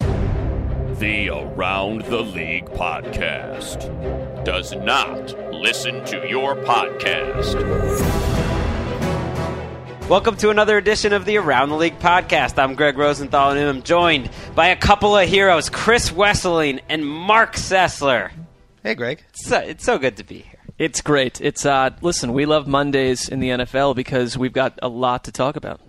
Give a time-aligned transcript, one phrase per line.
[0.00, 7.54] The Around the League podcast does not listen to your podcast.
[10.08, 12.58] Welcome to another edition of the Around the League podcast.
[12.58, 17.54] I'm Greg Rosenthal, and I'm joined by a couple of heroes, Chris Wesseling and Mark
[17.54, 18.30] Sessler.
[18.82, 19.22] Hey, Greg.
[19.28, 20.58] It's so, it's so good to be here.
[20.78, 21.40] It's great.
[21.40, 25.32] It's uh, listen, we love Mondays in the NFL because we've got a lot to
[25.32, 25.80] talk about.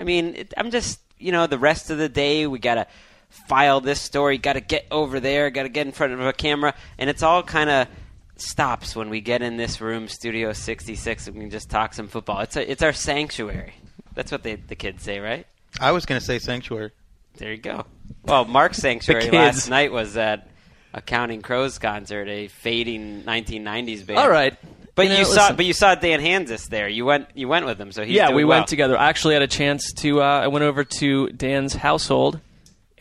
[0.00, 2.86] I mean, it, I'm just you know the rest of the day we gotta
[3.32, 6.32] file this story, got to get over there, got to get in front of a
[6.32, 7.88] camera, and it's all kind of
[8.36, 12.08] stops when we get in this room, Studio 66, and we can just talk some
[12.08, 12.40] football.
[12.40, 13.74] It's a, it's our sanctuary.
[14.14, 15.46] That's what they, the kids say, right?
[15.80, 16.90] I was going to say sanctuary.
[17.38, 17.86] There you go.
[18.24, 20.48] Well, Mark's sanctuary last night was at
[20.92, 24.18] a Counting Crows concert, a fading 1990s band.
[24.18, 24.54] All right.
[24.94, 25.56] But You know, you, saw, listen.
[25.56, 26.86] but you saw Dan Hanzus there.
[26.88, 28.58] You went, you went with him, so he's yeah, doing we well.
[28.58, 28.98] went together.
[28.98, 30.20] I actually had a chance to.
[30.20, 32.40] Uh, I went over to Dan's household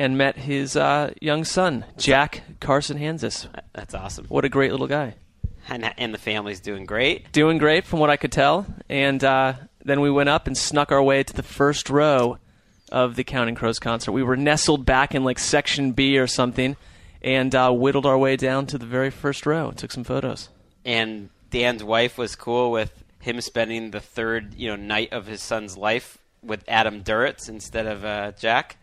[0.02, 3.48] and met his uh, young son, Jack Carson Hanzus.
[3.74, 4.26] That's awesome.
[4.30, 5.14] What a great little guy.
[5.70, 7.32] And, and the family's doing great.
[7.32, 8.66] Doing great from what I could tell.
[8.90, 9.54] And uh,
[9.86, 12.40] then we went up and snuck our way to the first row
[12.92, 14.12] of the Counting Crows concert.
[14.12, 16.78] We were nestled back in like section B or something,
[17.22, 19.70] and uh, whittled our way down to the very first row.
[19.70, 20.50] Took some photos.
[20.84, 25.44] and Dan's wife was cool with him spending the third, you know, night of his
[25.44, 28.78] son's life with Adam Duritz instead of uh, Jack.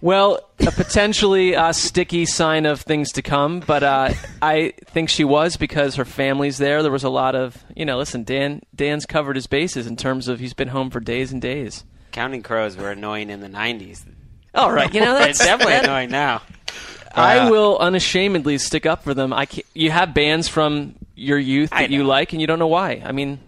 [0.00, 4.12] Well, a potentially uh, sticky sign of things to come, but uh,
[4.42, 6.82] I think she was because her family's there.
[6.82, 10.28] There was a lot of, you know, listen, Dan Dan's covered his bases in terms
[10.28, 11.84] of he's been home for days and days.
[12.12, 14.04] Counting Crows were annoying in the '90s.
[14.54, 16.42] All right, you know that's It's definitely that- annoying now.
[17.14, 19.32] I will unashamedly stick up for them.
[19.32, 22.66] I can't, you have bands from your youth that you like, and you don't know
[22.66, 23.02] why.
[23.02, 23.40] I mean,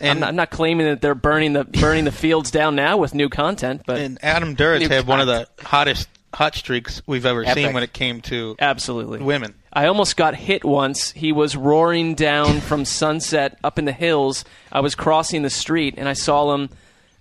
[0.00, 3.14] I'm not, I'm not claiming that they're burning the burning the fields down now with
[3.14, 7.24] new content, but And Adam Duritz New had one of the hottest hot streaks we've
[7.24, 7.54] ever Epic.
[7.64, 9.54] seen when it came to absolutely women.
[9.72, 11.12] I almost got hit once.
[11.12, 14.44] He was roaring down from Sunset up in the hills.
[14.70, 16.68] I was crossing the street and I saw him,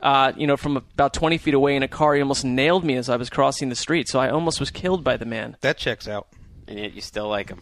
[0.01, 2.15] uh, you know, from about 20 feet away in a car.
[2.15, 4.09] He almost nailed me as I was crossing the street.
[4.09, 5.55] So I almost was killed by the man.
[5.61, 6.27] That checks out.
[6.67, 7.61] And yet you still like him.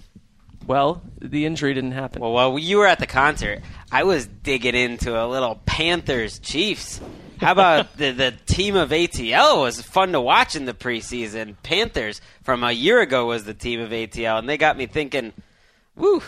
[0.65, 2.21] Well, the injury didn't happen.
[2.21, 7.01] Well, while you were at the concert, I was digging into a little Panthers Chiefs.
[7.39, 11.55] How about the the team of ATL was fun to watch in the preseason.
[11.63, 15.33] Panthers from a year ago was the team of ATL, and they got me thinking,
[15.95, 16.21] woo.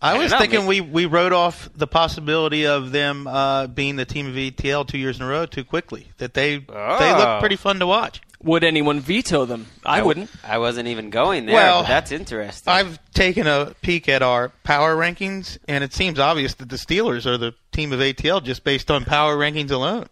[0.00, 0.68] I, don't was know, thinking man.
[0.68, 4.96] we, we wrote off the possibility of them uh, being the team of ATL two
[4.98, 6.06] years in a row too quickly.
[6.18, 7.16] That they they Oh.
[7.18, 8.20] look pretty fun to watch.
[8.42, 9.66] Would anyone veto them?
[9.84, 10.30] I, wouldn't.
[10.44, 11.56] I wasn't even going there.
[11.56, 12.72] Well, but that's interesting.
[12.72, 17.26] I've taken a peek at our power rankings, and it seems obvious that the Steelers
[17.26, 20.06] are the team of ATL just based on power rankings alone.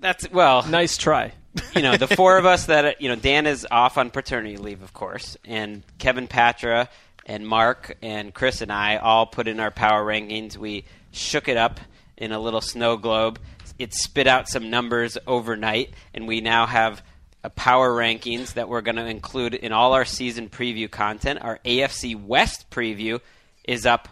[0.00, 1.32] that's well, Nice try.
[1.76, 4.82] you know, the four of us that you know, Dan is off on paternity leave,
[4.82, 6.88] of course, and Kevin Patra
[7.26, 10.56] and Mark and Chris and I all put in our power rankings.
[10.56, 11.78] We shook it up
[12.16, 13.38] in a little snow globe.
[13.78, 17.02] It spit out some numbers overnight, and we now have a
[17.50, 21.40] power rankings that we're going to include in all our season preview content.
[21.42, 23.20] Our AFC West preview
[23.64, 24.08] is up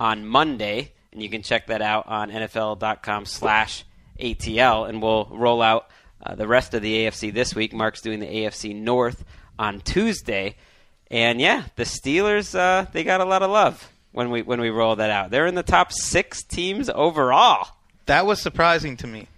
[0.00, 3.84] on Monday, and you can check that out on NFL.com slash
[4.18, 5.88] ATL, and we'll roll out
[6.24, 7.72] uh, the rest of the AFC this week.
[7.72, 9.24] Mark's doing the AFC North
[9.58, 10.56] on Tuesday.
[11.10, 14.70] And yeah, the Steelers uh, they got a lot of love when we when we
[14.70, 15.30] roll that out.
[15.30, 17.68] They're in the top six teams overall.
[18.06, 19.28] That was surprising to me.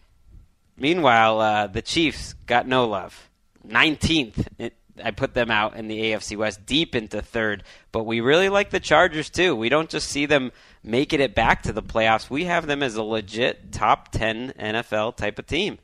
[0.76, 3.28] Meanwhile, uh, the Chiefs got no love.
[3.66, 4.46] 19th.
[4.58, 7.64] It, I put them out in the AFC West deep into third.
[7.90, 9.56] But we really like the Chargers, too.
[9.56, 10.52] We don't just see them
[10.82, 12.30] making it back to the playoffs.
[12.30, 15.78] We have them as a legit top 10 NFL type of team.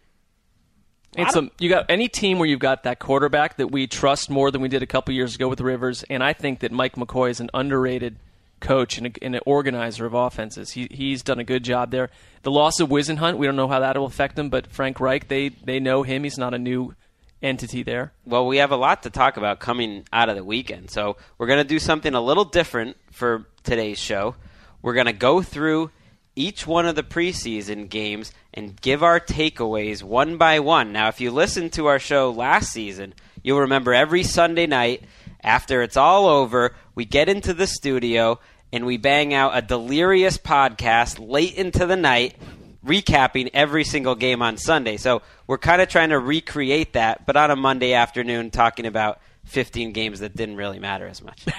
[1.17, 4.53] It's a, you got any team where you've got that quarterback that we trust more
[4.53, 7.31] than we did a couple years ago with Rivers, and I think that Mike McCoy
[7.31, 8.17] is an underrated
[8.61, 10.71] coach and, a, and an organizer of offenses.
[10.71, 12.11] He, he's done a good job there.
[12.43, 15.27] The loss of Whisenhunt, we don't know how that will affect him, but Frank Reich,
[15.27, 16.23] they they know him.
[16.23, 16.95] He's not a new
[17.43, 18.13] entity there.
[18.25, 21.47] Well, we have a lot to talk about coming out of the weekend, so we're
[21.47, 24.37] going to do something a little different for today's show.
[24.83, 25.91] We're going to go through
[26.37, 30.93] each one of the preseason games and give our takeaways one by one.
[30.93, 35.05] Now, if you listened to our show last season, you'll remember every Sunday night
[35.43, 38.39] after it's all over, we get into the studio
[38.73, 42.37] and we bang out a delirious podcast late into the night
[42.85, 44.97] recapping every single game on Sunday.
[44.97, 49.21] So we're kind of trying to recreate that, but on a Monday afternoon talking about
[49.45, 51.45] 15 games that didn't really matter as much.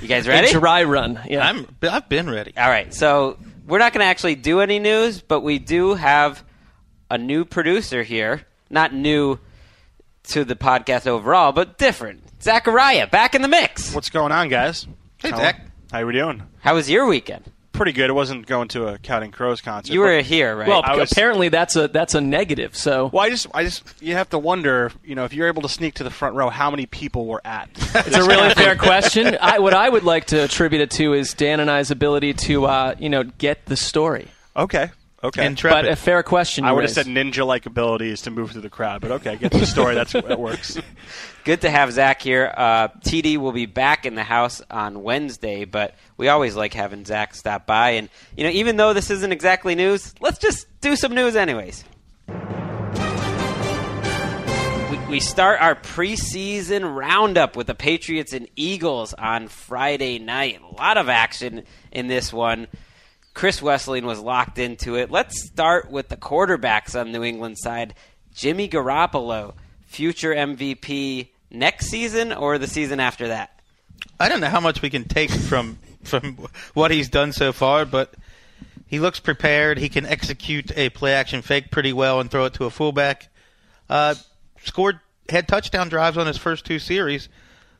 [0.00, 0.48] You guys ready?
[0.48, 1.18] A dry run.
[1.28, 1.44] Yeah.
[1.44, 2.52] I'm, I've been ready.
[2.56, 6.44] All right, so we're not going to actually do any news, but we do have
[7.10, 8.42] a new producer here.
[8.70, 9.40] Not new
[10.28, 12.22] to the podcast overall, but different.
[12.40, 13.92] Zachariah, back in the mix.
[13.92, 14.86] What's going on, guys?
[15.18, 15.66] Hey, How- Zach.
[15.90, 16.42] How are we doing?
[16.60, 17.50] How was your weekend?
[17.78, 18.10] Pretty good.
[18.10, 19.92] It wasn't going to a Counting Crows concert.
[19.94, 20.68] You were here, right?
[20.68, 22.76] well, I was- apparently that's a that's a negative.
[22.76, 25.62] So Well, I just, I just, you have to wonder, you know, if you're able
[25.62, 27.70] to sneak to the front row, how many people were at?
[27.94, 29.38] It's a really fair question.
[29.40, 32.66] I, what I would like to attribute it to is Dan and I's ability to,
[32.66, 34.28] uh, you know, get the story.
[34.56, 34.90] okay,
[35.22, 35.46] okay.
[35.46, 35.84] Intrepid.
[35.84, 36.64] But a fair question.
[36.64, 39.36] I you would have said ninja-like abilities to move through the crowd, but okay, I
[39.36, 39.94] get the story.
[39.94, 40.78] That's that works.
[41.44, 42.52] Good to have Zach here.
[42.54, 47.04] Uh, TD will be back in the house on Wednesday, but we always like having
[47.06, 47.90] Zach stop by.
[47.92, 51.84] And, you know, even though this isn't exactly news, let's just do some news anyways.
[54.90, 60.60] We, we start our preseason roundup with the Patriots and Eagles on Friday night.
[60.60, 62.66] A lot of action in this one.
[63.38, 65.12] Chris Wesseling was locked into it.
[65.12, 67.94] Let's start with the quarterbacks on New England side.
[68.34, 69.54] Jimmy Garoppolo,
[69.86, 73.60] future MVP next season or the season after that?
[74.18, 77.84] I don't know how much we can take from from what he's done so far,
[77.84, 78.12] but
[78.88, 79.78] he looks prepared.
[79.78, 83.28] He can execute a play action fake pretty well and throw it to a fullback.
[83.88, 84.16] Uh,
[84.64, 84.98] scored
[85.28, 87.28] had touchdown drives on his first two series.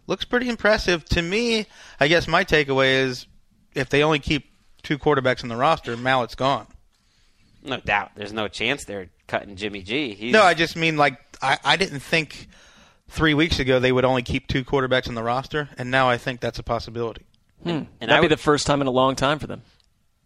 [0.06, 1.66] Looks pretty impressive to me.
[1.98, 3.26] I guess my takeaway is
[3.74, 4.52] if they only keep
[4.82, 6.66] two quarterbacks on the roster, Mallett's gone.
[7.62, 8.12] No doubt.
[8.14, 10.14] There's no chance they're cutting Jimmy G.
[10.14, 12.48] He's, No, I just mean like I, I didn't think
[13.08, 16.16] three weeks ago they would only keep two quarterbacks on the roster, and now I
[16.18, 17.26] think that's a possibility.
[17.64, 19.62] and That'd I be the first time in a long time for them.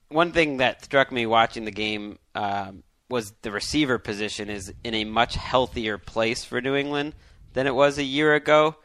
[0.09, 4.95] one thing that struck me watching the game um, was the receiver position is in
[4.95, 7.15] a much healthier place for New England
[7.55, 8.77] than it was a year ago.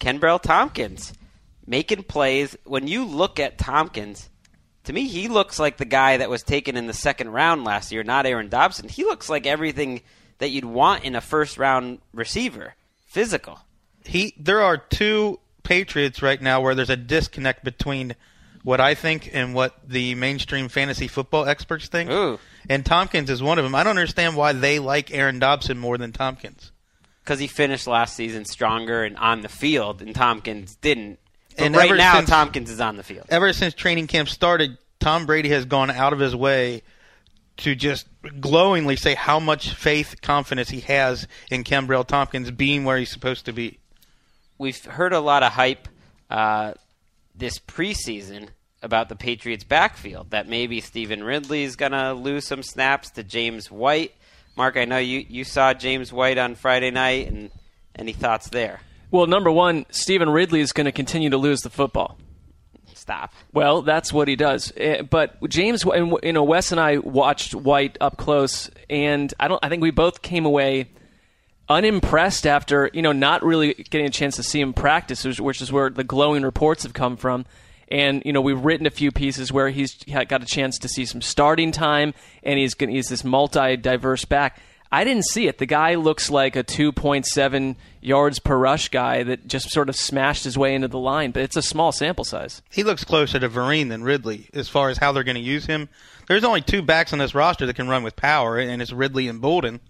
[0.00, 1.12] Kenbrell Thompkins
[1.66, 2.56] making plays.
[2.64, 4.28] When you look at Thompkins,
[4.84, 7.92] to me, he looks like the guy that was taken in the second round last
[7.92, 8.88] year, not Aaron Dobson.
[8.88, 10.02] He looks like everything
[10.38, 12.74] that you'd want in a first round receiver.
[13.06, 13.60] Physical.
[14.04, 18.16] he there are two Patriots right now where there's a disconnect between
[18.64, 22.10] what I think and what the mainstream fantasy football experts think.
[22.10, 22.38] Ooh.
[22.68, 23.74] And Thompkins is one of them.
[23.74, 26.72] I don't understand why they like Aaron Dobson more than Thompkins.
[27.22, 31.18] because he finished last season stronger and on the field, and Thompkins didn't.
[31.58, 33.26] And right now, since- Thompkins is on the field.
[33.28, 36.82] Ever since training camp started, Tom Brady has gone out of his way
[37.58, 38.06] to just
[38.40, 43.44] glowingly say how much faith, confidence he has in Kenbrell Thompkins being where he's supposed
[43.46, 43.78] to be.
[44.58, 45.88] We've heard a lot of hype
[46.30, 46.74] uh,
[47.34, 48.48] this preseason
[48.82, 50.30] about the Patriots' backfield.
[50.30, 54.12] That maybe Stevan Ridley's going to lose some snaps to James White.
[54.56, 57.50] Mark, I know you, you saw James White on Friday night, and
[57.96, 58.80] any thoughts there?
[59.12, 62.18] Well, number one, Stevan Ridley is going to continue to lose the football.
[62.94, 63.32] Stop.
[63.52, 64.72] Well, that's what he does.
[64.76, 69.48] Eh, But James, and you know, Wes and I watched White up close, and I
[69.48, 69.58] don't.
[69.62, 70.88] I think we both came away
[71.68, 75.60] unimpressed after you know not really getting a chance to see him practice, which- which
[75.60, 77.44] is where the glowing reports have come from.
[77.88, 81.04] And you know, we've written a few pieces where he's got a chance to see
[81.04, 84.60] some starting time, and he's gonna, he's this multi-diverse back.
[84.94, 85.56] I didn't see it.
[85.56, 90.44] The guy looks like a 2.7 yards per rush guy that just sort of smashed
[90.44, 92.60] his way into the line, but it's a small sample size.
[92.70, 95.64] He looks closer to Vereen than Ridley as far as how they're going to use
[95.64, 95.88] him.
[96.28, 99.28] There's only two backs on this roster that can run with power, and it's Ridley
[99.28, 99.80] and Bolden.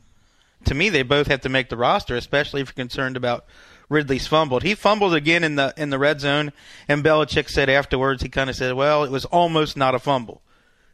[0.67, 3.45] To me, they both have to make the roster, especially if you're concerned about
[3.89, 4.63] Ridley's fumbled.
[4.63, 6.53] He fumbled again in the in the red zone,
[6.89, 10.43] and Belichick said afterwards he kind of said, "Well, it was almost not a fumble."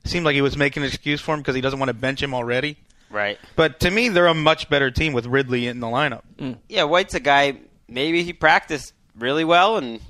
[0.04, 2.22] Seemed like he was making an excuse for him because he doesn't want to bench
[2.22, 2.78] him already.
[3.10, 3.38] Right.
[3.56, 6.22] But to me, they're a much better team with Ridley in the lineup.
[6.38, 6.58] Mm.
[6.68, 7.58] Yeah, White's a guy.
[7.88, 10.00] Maybe he practiced really well and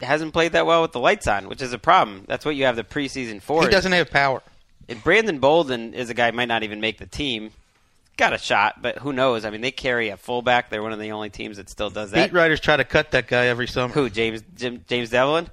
[0.00, 2.24] hasn't played that well with the lights on, which is a problem.
[2.26, 3.62] That's what you have the preseason for.
[3.62, 4.42] He doesn't have power.
[4.88, 7.50] And Brandon Bolden is a guy who might not even make the team.
[8.16, 9.44] Got a shot, but who knows?
[9.44, 10.70] I mean, they carry a fullback.
[10.70, 12.30] They're one of the only teams that still does that.
[12.30, 13.94] Beat writers try to cut that guy every summer.
[13.94, 14.10] Who?
[14.10, 15.48] James Jim, James Devlin?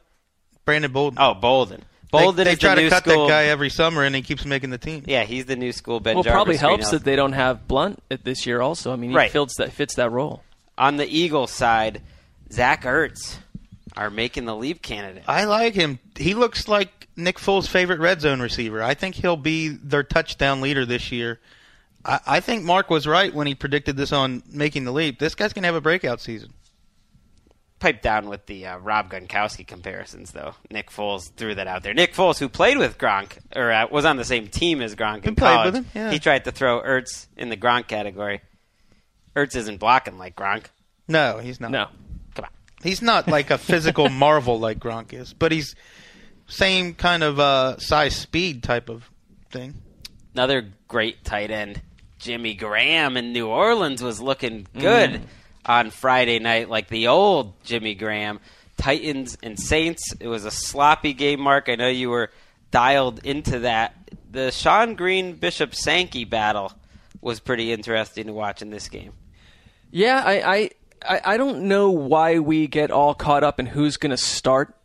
[0.64, 1.20] Brandon Bolden.
[1.22, 1.84] Oh, Bolden.
[2.12, 3.28] They- Bolden they, is try the to cut school.
[3.28, 5.04] that guy every summer, and he keeps making the team.
[5.06, 6.36] Yeah, he's the new school Ben Well, Jarvis.
[6.36, 6.92] probably helps Greenhouse.
[6.92, 8.62] that they don't have Blount at this year.
[8.62, 9.32] Also, I mean, he Right.
[9.32, 10.44] fits that fits that role.
[10.78, 12.02] On the Eagles side,
[12.52, 13.38] Zach Ertz
[13.98, 15.24] are making the leap candidate.
[15.28, 16.00] I like him.
[16.18, 18.84] He looks like Nick Foles' favorite red zone receiver.
[18.84, 21.40] I think he'll be their touchdown leader this year.
[22.04, 25.18] I, I think Mark was right when he predicted this on making the leap.
[25.20, 26.54] This guy's gonna have a breakout season.
[27.80, 30.56] Pipe down with the uh, Rob Gronkowski comparisons, though.
[30.72, 31.94] Nick Foles threw that out there.
[31.94, 35.26] Nick Foles, who played with Gronk, or uh, was on the same team as Gronk
[35.26, 36.12] in He played college, with him, yeah.
[36.12, 38.42] he tried to throw Ertz in the Gronk category.
[39.36, 40.66] Ertz isn't blocking like Gronk.
[41.08, 41.72] No, he's not.
[41.72, 41.88] No,
[42.34, 42.52] Come on.
[42.82, 45.76] He's not like a physical marvel like Gronk is, but he's
[46.48, 49.10] same kind of uh, size speed type of
[49.52, 49.76] thing.
[50.34, 51.82] Another great tight end,
[52.20, 55.22] Jimmy Graham in New Orleans, was looking good
[55.66, 58.40] on Friday night, like the old Jimmy Graham.
[58.78, 60.14] Titans and Saints.
[60.20, 61.70] It was a sloppy game, Mark.
[61.70, 62.32] I know you were
[62.72, 63.96] dialed into that.
[64.32, 66.74] The Shonn Greene Bishop Sankey battle
[67.22, 69.14] was pretty interesting to watch in this game.
[69.92, 70.72] Yeah, I,
[71.08, 74.76] I, I, don't know why we get all caught up in who's going to start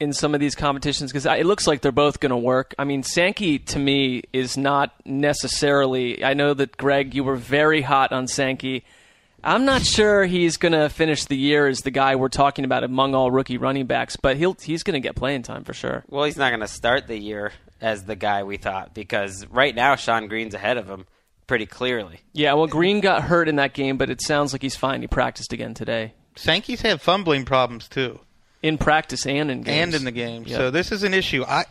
[0.00, 2.74] in some of these competitions because it looks like they're both going to work.
[2.78, 6.24] I mean, Sankey to me is not necessarily.
[6.24, 8.84] I know that Greg, you were very hot on Sankey.
[9.42, 12.84] I'm not sure he's going to finish the year as the guy we're talking about
[12.84, 16.04] among all rookie running backs, but he'll he's going to get playing time for sure.
[16.08, 19.74] Well, he's not going to start the year as the guy we thought because right
[19.74, 21.06] now Shonn Greene's ahead of him
[21.46, 22.20] pretty clearly.
[22.32, 25.00] Yeah, well, Greene got hurt in that game, but it sounds like he's fine.
[25.00, 28.20] He practiced again today Sankey's had fumbling problems too.
[28.62, 29.68] in practice and in games.
[29.68, 30.44] and in the game.
[30.46, 30.56] Yep.
[30.56, 31.44] So this is an issue.
[31.44, 31.64] I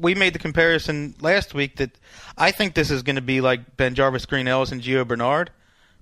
[0.00, 1.90] we made the comparison last week that
[2.36, 5.50] I think this is going to be like BenJarvus, Green Ellis, and Gio Bernard.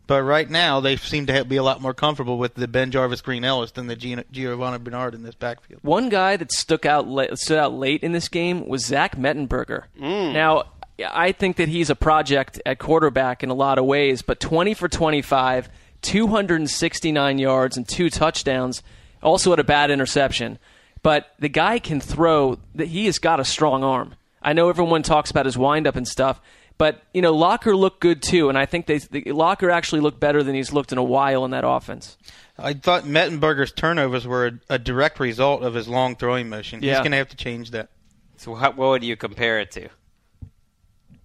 [0.06, 3.44] But right now, they seem to be a lot more comfortable with the BenJarvus, Green
[3.44, 5.80] Ellis than the Gio- Giovanni Bernard in this backfield.
[5.82, 7.06] One guy that stuck out
[7.38, 9.84] stood out late in this game was Zach Mettenberger.
[10.00, 10.32] Mm.
[10.32, 10.64] Now,
[11.04, 14.74] I think that he's a project at quarterback in a lot of ways, but 20
[14.74, 15.68] for 25,
[16.02, 18.82] 269 yards and two touchdowns,
[19.22, 20.58] also had a bad interception.
[21.02, 22.58] But the guy can throw.
[22.78, 24.14] He has got a strong arm.
[24.40, 26.40] I know everyone talks about his windup and stuff,
[26.78, 30.20] but you know Locker looked good too, and I think they the, Locker actually looked
[30.20, 32.16] better than he's looked in a while in that offense.
[32.58, 36.82] I thought Mettenberger's turnovers were a, a direct result of his long throwing motion.
[36.82, 37.90] He's going to have to change that.
[38.38, 39.88] So what, what would you compare it to?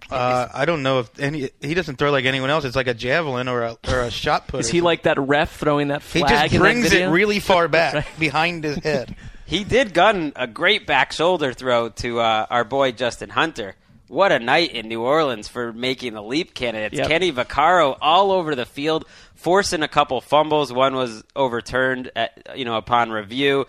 [0.10, 1.50] Uh, I don't know if any.
[1.62, 2.66] He doesn't throw like anyone else.
[2.66, 4.60] It's like a javelin or a or a shot put.
[4.62, 6.24] Is he like that ref throwing that flag?
[6.24, 6.44] He flag?
[6.44, 9.16] just in that brings it really far back behind his head.
[9.46, 13.76] He did gun a great back shoulder throw to uh, our boy Justin Hunter.
[14.12, 16.98] What a night in New Orleans for making the leap candidates.
[16.98, 17.08] Yep.
[17.08, 20.74] Kenny Vaccaro all over the field, forcing a couple fumbles.
[20.74, 23.68] One was overturned, at, you know, upon review,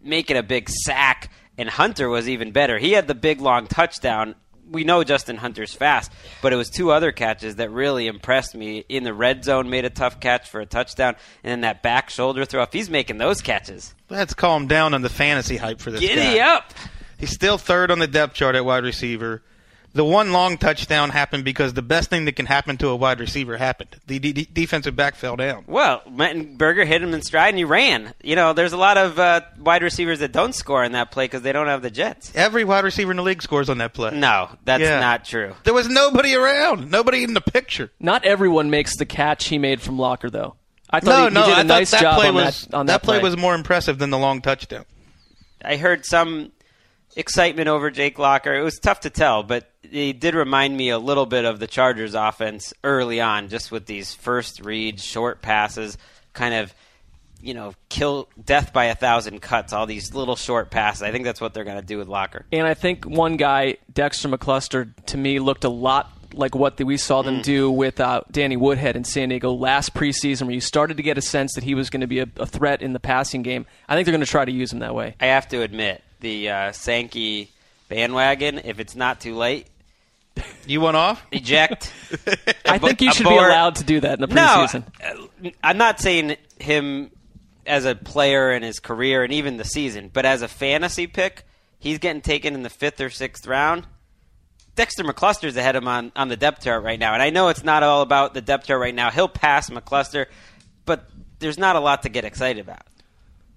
[0.00, 1.32] making a big sack.
[1.58, 2.78] And Hunter was even better.
[2.78, 4.36] He had the big long touchdown.
[4.70, 8.84] We know Justin Hunter's fast, but it was two other catches that really impressed me.
[8.88, 12.10] In the red zone, made a tough catch for a touchdown, and then that back
[12.10, 12.62] shoulder throw.
[12.62, 16.38] If he's making those catches, Let's calm down on the fantasy hype for this giddy
[16.38, 16.54] guy.
[16.54, 16.72] up.
[17.18, 19.42] He's still third on the depth chart at wide receiver.
[19.92, 23.18] The one long touchdown happened because the best thing that can happen to a wide
[23.18, 23.96] receiver happened.
[24.06, 25.64] The d- d- defensive back fell down.
[25.66, 28.14] Well, Mettenberger hit him in stride and he ran.
[28.22, 31.24] You know, there's a lot of uh, wide receivers that don't score in that play
[31.24, 32.30] because they don't have the Jets.
[32.36, 34.12] Every wide receiver in the league scores on that play.
[34.12, 35.00] No, that's Yeah.
[35.00, 35.54] not true.
[35.64, 36.88] There was nobody around.
[36.90, 37.90] Nobody in the picture.
[37.98, 40.54] Not everyone makes the catch he made from Locker, though.
[40.88, 42.34] I thought No, he, he no, did a I thought nice that job play on
[42.36, 44.84] was that on that, play was more impressive than the long touchdown.
[45.64, 46.52] I heard some
[47.16, 48.54] excitement over Jake Locker.
[48.54, 51.66] It was tough to tell, but he did remind me a little bit of the
[51.66, 55.96] Chargers offense early on, just with these first reads, short passes,
[56.32, 56.74] kind of,
[57.42, 61.02] you know, kill death by a thousand cuts, all these little short passes.
[61.02, 62.44] I think that's what they're going to do with Locker.
[62.52, 66.84] And I think one guy, Dexter McCluster, to me looked a lot like what the,
[66.84, 67.24] we saw Mm.
[67.24, 71.02] them do with uh, Danny Woodhead in San Diego last preseason, where you started to
[71.02, 73.42] get a sense that he was going to be a, a threat in the passing
[73.42, 73.66] game.
[73.88, 75.16] I think they're going to try to use him that way.
[75.20, 77.50] I have to admit, the uh, Sankey
[77.88, 79.66] bandwagon, if it's not too late,
[80.66, 81.24] You went off?
[81.32, 81.92] eject.
[82.64, 84.84] I think you should be allowed to do that in the preseason.
[85.44, 87.10] uh, I'm not saying him
[87.66, 90.10] as a player in his career and even the season.
[90.12, 91.44] But as a fantasy pick,
[91.78, 93.86] he's getting taken in the fifth or sixth round.
[94.76, 97.12] Dexter McCluster's ahead of him on, on the depth chart right now.
[97.14, 99.10] And I know it's not all about the depth chart right now.
[99.10, 100.26] He'll pass McCluster,
[100.86, 102.82] but there's not a lot to get excited about.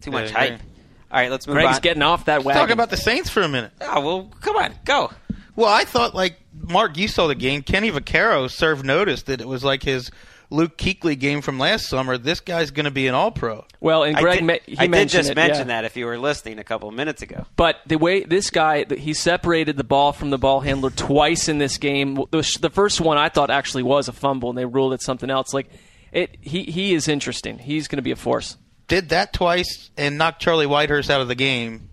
[0.01, 0.57] Too much Yeah, I agree.
[0.57, 0.65] hype.
[1.11, 1.81] All right, let's move Greg's on.
[1.81, 2.59] getting off that wagon.
[2.59, 3.71] Talk about the Saints for a minute.
[3.81, 5.11] oh, well, come on, go.
[5.55, 7.61] Well, I thought like Mark, you saw the game.
[7.61, 10.11] Kenny Vaccaro served notice that it was like his
[10.49, 12.17] Luke Kuechly game from last summer.
[12.17, 13.65] This guy's going to be an All Pro.
[13.79, 15.81] well, and I Greg, did, ma- he I did just it, mention yeah.
[15.81, 17.45] that if you were listening a couple of minutes ago.
[17.55, 21.57] But the way this guy, he separated the ball from the ball handler twice in
[21.57, 22.15] this game.
[22.29, 25.29] The, the first one I thought actually was a fumble, and they ruled it something
[25.29, 25.53] else.
[25.53, 25.69] Like
[26.11, 27.57] it, he he is interesting.
[27.57, 28.57] He's going to be a force.
[28.87, 31.89] Did that twice and knocked Charlie Whitehurst out of the game.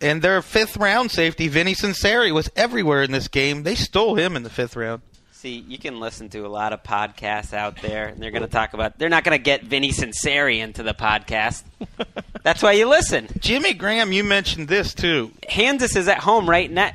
[0.00, 3.64] And their fifth round safety, Vinnie Sunseri, was everywhere in this game.
[3.64, 5.02] They stole him in the fifth round.
[5.32, 8.48] See, you can listen to a lot of podcasts out there, and they're going to
[8.48, 8.98] talk about.
[8.98, 11.62] They're not going to get Vinnie Sunseri into the podcast.
[12.42, 13.28] That's why you listen.
[13.38, 15.30] Jimmy Graham, you mentioned this too.
[15.48, 16.90] Hanzus is at home right now.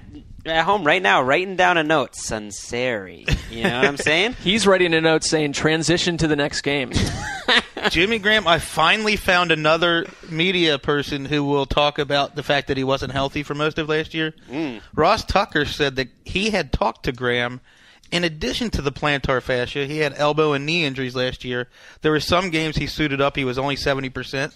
[0.46, 2.14] At home right now, writing down a note.
[2.14, 3.34] Sunseri.
[3.50, 4.34] You know what I'm saying?
[4.44, 6.92] He's writing a note saying transition to the next game.
[7.90, 12.78] Jimmy Graham, I finally found another media person who will talk about the fact that
[12.78, 14.34] he wasn't healthy for most of last year.
[14.50, 14.82] Mm.
[14.96, 17.62] Ross Tucker said that he had talked to Graham.
[18.12, 21.68] In addition to the plantar fascia, he had elbow and knee injuries last year.
[22.02, 24.54] There were some games he suited up, he was only 70%.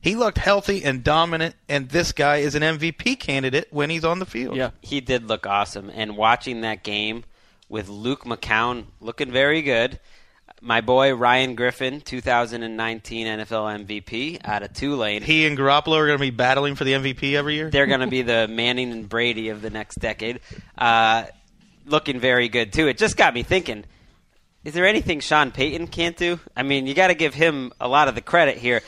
[0.00, 4.20] He looked healthy and dominant, and this guy is an MVP candidate when he's on
[4.20, 4.56] the field.
[4.56, 4.70] yeah.
[4.80, 5.90] he did look awesome.
[5.92, 7.24] And watching that game
[7.68, 9.98] with Luke McCown looking very good.
[10.60, 15.22] My boy Ryan Griffin, 2019 NFL MVP out of Tulane.
[15.22, 17.70] He and Garoppolo are going to be battling for the MVP every year.
[17.70, 20.40] They're going to be the Manning and Brady of the next decade.
[20.76, 21.24] Uh,
[21.86, 22.88] looking very good too.
[22.88, 23.84] It just got me thinking:
[24.64, 26.40] Is there anything Sean Payton can't do?
[26.56, 28.82] I mean, you got to give him a lot of the credit here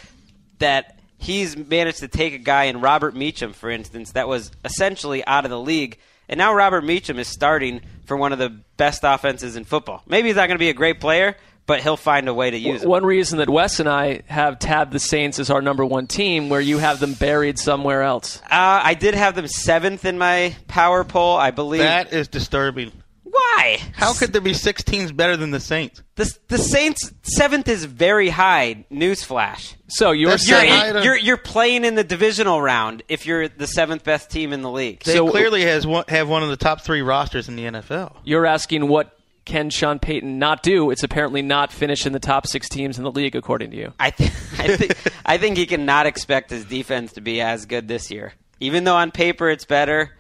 [0.59, 5.25] that he's managed to take a guy in Robert Meacham, for instance, that was essentially
[5.25, 9.03] out of the league, and now Robert Meacham is starting for one of the best
[9.05, 10.03] offenses in football.
[10.07, 11.37] Maybe he's not going to be a great player,
[11.71, 12.89] but he'll find a way to use it.
[12.89, 16.49] One reason that Wes and I have tabbed the Saints as our number one team,
[16.49, 18.43] where you have them buried somewhere else.
[18.43, 18.49] Uh,
[18.83, 21.83] I did have them seventh in my power poll, I believe.
[21.83, 22.91] That is disturbing.
[23.23, 23.79] Why?
[23.93, 26.03] How could there be six teams better than the Saints?
[26.17, 28.85] The, the Saints seventh is very high.
[28.91, 29.77] Newsflash.
[29.87, 33.05] So you're That's You're, not saying high to- you're you're playing in the divisional round
[33.09, 35.05] if you're the seventh best team in the league.
[35.05, 38.17] They So- clearly has one, have one of the top three rosters in the NFL.
[38.25, 40.91] you're asking what can Sean Payton not do?
[40.91, 43.93] It's apparently not finish in the top six teams in the league, according to you.
[43.99, 47.89] I think I think I think he cannot expect his defense to be as good
[47.89, 48.35] this year.
[48.61, 50.11] Even though on paper it's better,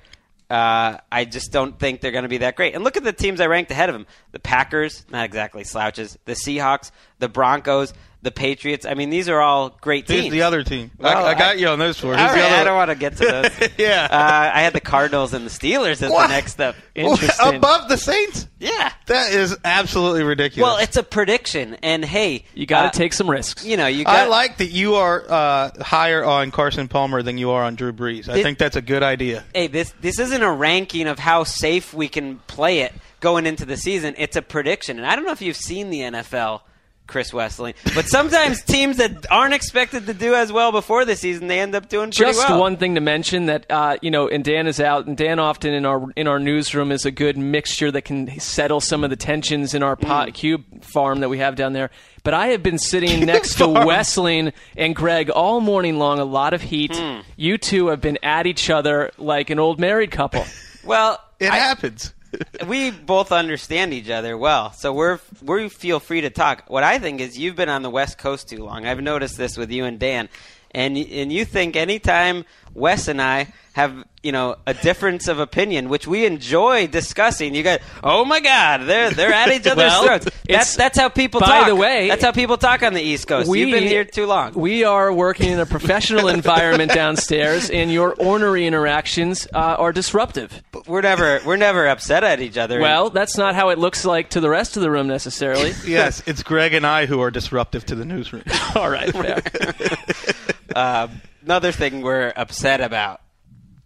[0.49, 2.75] uh, I just don't think they're going to be that great.
[2.75, 6.19] And look at the teams I ranked ahead of him: the Packers, not exactly slouches;
[6.25, 8.85] the Seahawks, the Broncos, the Patriots.
[8.85, 10.33] I mean, these are all great Who's teams.
[10.33, 10.91] the other team?
[10.99, 12.11] Well, I, I got I- you on those four.
[12.11, 13.69] All right, other I don't want to get to those.
[13.79, 14.07] Yeah.
[14.11, 16.29] uh, I had the Cardinals and the Steelers as What?
[16.29, 16.77] the next step.
[16.95, 17.55] Interesting.
[17.57, 18.47] Above the Saints?
[18.59, 18.93] Yeah.
[19.07, 20.63] That is absolutely ridiculous.
[20.71, 23.65] Well, it's a prediction, and hey, You got to uh, take some risks.
[23.65, 24.17] You know, you got.
[24.17, 27.93] I like that you are uh, higher on Carson Palmer than you are on Drew
[27.93, 28.29] Brees.
[28.29, 29.45] I It- think that's a good idea.
[29.55, 33.65] hey, this this isn't a ranking of how safe we can play it going into
[33.65, 34.15] the season.
[34.19, 36.61] It's a prediction, and I don't know if you've seen the NFL,
[37.11, 41.49] Chris Wesseling, but sometimes teams that aren't expected to do as well before the season,
[41.49, 42.59] they end up doing pretty Just well.
[42.61, 45.75] one thing to mention that uh, you know, and Dan is out, and Dan often
[45.75, 49.17] in our in our newsroom is a good mixture that can settle some of the
[49.17, 51.91] tensions in our pot cube farm that we have down there.
[52.23, 56.55] But I have been sitting next to Wesseling and Greg all morning long, a lot
[56.55, 56.99] of heat.
[57.37, 60.45] You two have been at each other like an old married couple.
[60.85, 62.15] Well, It I- happens.
[62.67, 66.65] we both understand each other well, so we're we feel free to talk.
[66.69, 68.87] What I think is you've been on the West Coast too long.
[68.87, 70.29] I've noticed this with you and Dan,
[70.71, 75.89] and and you think anytime Wes and I have you know a difference of opinion,
[75.89, 80.05] which we enjoy discussing, you guys, oh my God, they're they're at each other's Well,
[80.05, 80.29] throats.
[80.49, 81.67] That's that's how people by talk.
[81.69, 83.49] the way- that's how people talk on the East Coast.
[83.55, 84.53] You've been here too long.
[84.55, 90.63] We are working in a professional environment downstairs, and your ornery interactions uh, are disruptive.
[90.87, 92.81] we're never we're never upset at each other.
[92.81, 95.73] Well, that's not how it looks like to the rest of the room necessarily.
[95.91, 98.45] Yes, it's Greg and I who are disruptive to the newsroom.
[98.77, 99.43] All right, fair.
[100.77, 103.21] Um, another thing we're upset about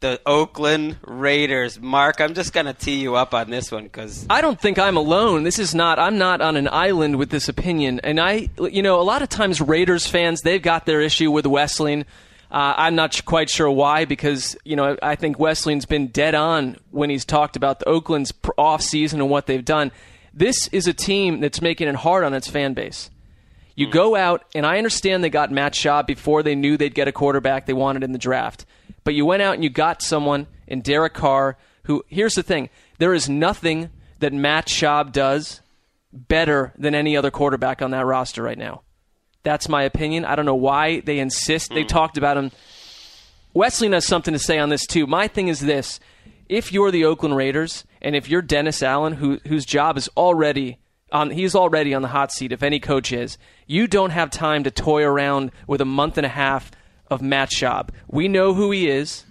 [0.05, 1.81] the Oakland Raiders.
[1.81, 4.79] Mark, I'm just going to tee you up on this one because I don't think
[4.79, 5.45] I'm alone.
[5.45, 5.99] This is not.
[5.99, 8.01] I'm not on an island with this opinion.
[8.05, 11.47] And I, you know, a lot of times Raiders fans they've got their issue with
[11.47, 12.03] Wesseling.
[12.51, 16.77] Uh, I'm not quite sure why because you know I think Wesseling's been dead on
[16.91, 19.91] when he's talked about the Oakland's off season and what they've done.
[20.35, 23.09] This is a team that's making it hard on its fan base.
[23.75, 27.09] You go out, and I understand they got Matt Schaub before they knew they'd get
[27.09, 28.67] a quarterback they wanted in the draft.
[29.05, 32.71] But you went out and you got someone in Derek Carr who, here's the thing
[32.99, 33.91] there is nothing
[34.21, 35.61] that Matt Schaub does
[36.13, 38.83] better than any other quarterback on that roster right now.
[39.43, 40.25] That's my opinion.
[40.25, 41.71] I don't know why they insist.
[41.71, 41.89] They mm.
[41.89, 42.51] talked about him.
[43.53, 45.07] Wesley has something to say on this too.
[45.07, 46.01] My thing is this:
[46.49, 50.79] if you're the Oakland Raiders and if you're Dennis Allen, who, whose job is already
[51.13, 52.53] on, he's already on the hot seat.
[52.53, 53.37] If any coach is,
[53.67, 56.71] you don't have time to toy around with a month and a half
[57.15, 57.89] of Matt Schaub.
[58.09, 59.25] We know who he is.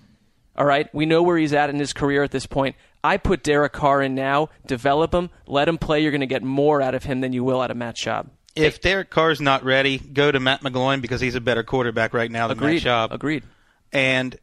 [0.56, 2.76] All right, we know where he's at in his career at this point.
[3.04, 6.02] I put Derek Carr in now, develop him, let him play.
[6.02, 8.30] You're going to get more out of him than you will out of Matt Schaub.
[8.56, 12.30] If Derek Carr's not ready, go to Matt McGloin because he's a better quarterback right
[12.30, 12.84] now than Agreed.
[12.84, 13.14] Matt Schaub.
[13.14, 13.44] Agreed.
[13.92, 14.38] And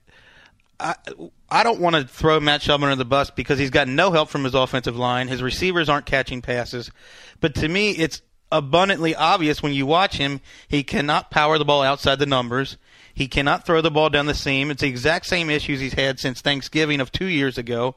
[0.80, 0.96] I,
[1.48, 4.28] I don't want to throw Matt Schaub under the bus because he's got no help
[4.28, 5.28] from his offensive line.
[5.28, 6.90] His receivers aren't catching passes.
[7.40, 8.20] But to me, it's
[8.52, 12.76] abundantly obvious when you watch him, he cannot power the ball outside the numbers.
[13.14, 14.70] He cannot throw the ball down the seam.
[14.70, 17.96] It's the exact same issues he's had since Thanksgiving of two years ago.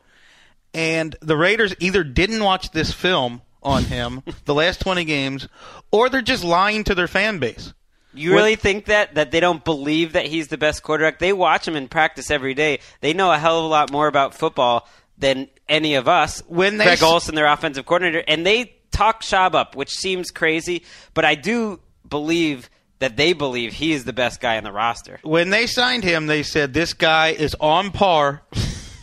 [0.74, 5.48] And the Raiders either didn't watch this film on him the last 20 games,
[5.92, 7.74] or they're just lying to their fan base.
[8.16, 11.18] You really think that that they don't believe that he's the best quarterback?
[11.18, 12.80] They watch him in practice every day.
[13.02, 16.44] They know a hell of a lot more about football than any of us.
[16.48, 20.84] When they Greg Olson, their offensive coordinator, and they talk Schaub up, which seems crazy,
[21.16, 22.70] but I do believe
[23.04, 25.20] that they believe he is the best guy in the roster.
[25.24, 28.42] when they signed him, they said this guy is on par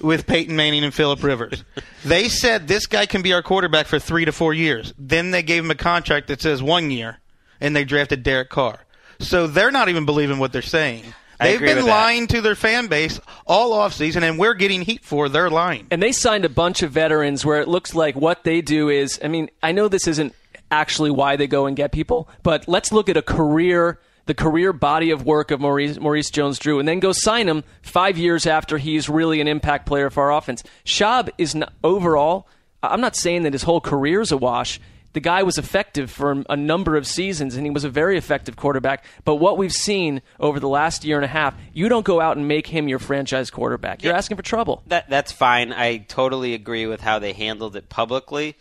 [0.00, 1.64] with Peyton Manning and Philip Rivers.
[2.04, 4.94] they said this guy can be our quarterback for three to four years.
[4.98, 7.18] Then they gave him a contract that says one year,
[7.60, 8.86] and they drafted Derek Carr.
[9.18, 11.04] So they're not even believing what they're saying.
[11.38, 11.90] They've been with that.
[11.90, 15.86] lying to their fan base all offseason, and we're getting heat for their lying.
[15.90, 19.18] And they signed a bunch of veterans where it looks like what they do is
[19.22, 20.34] I mean, I know this isn't
[20.70, 24.72] actually why they go and get people, but let's look at a career the career
[24.72, 28.46] body of work of Maurice, Maurice Jones Drew and then go sign him five years
[28.46, 30.62] after he's really an impact player for our offense.
[30.84, 32.46] Schaub is not, overall,
[32.80, 34.80] I'm not saying that his whole career is a wash.
[35.14, 38.54] The guy was effective for a number of seasons, and he was a very effective
[38.54, 39.04] quarterback.
[39.24, 42.36] But what we've seen over the last year and a half, you don't go out
[42.36, 44.04] and make him your franchise quarterback.
[44.04, 44.84] You're asking for trouble.
[44.86, 45.72] That that's fine.
[45.72, 48.56] I totally agree with how they handled it publicly,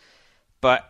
[0.59, 0.88] but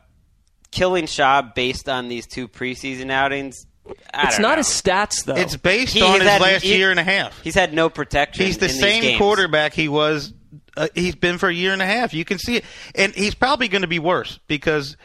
[0.71, 3.65] killing Schaub based on these two preseason outings,
[4.13, 4.55] I It's don't know.
[4.55, 5.35] his stats, though.
[5.35, 7.41] It's based He on his had- last he- year and a half.
[7.43, 8.45] He's had no protection.
[8.45, 9.17] He's the in these same games.
[9.17, 10.31] quarterback he was.
[10.77, 12.13] Uh, he's been for a year and a half.
[12.13, 14.95] You can see it, and he's probably going to be worse because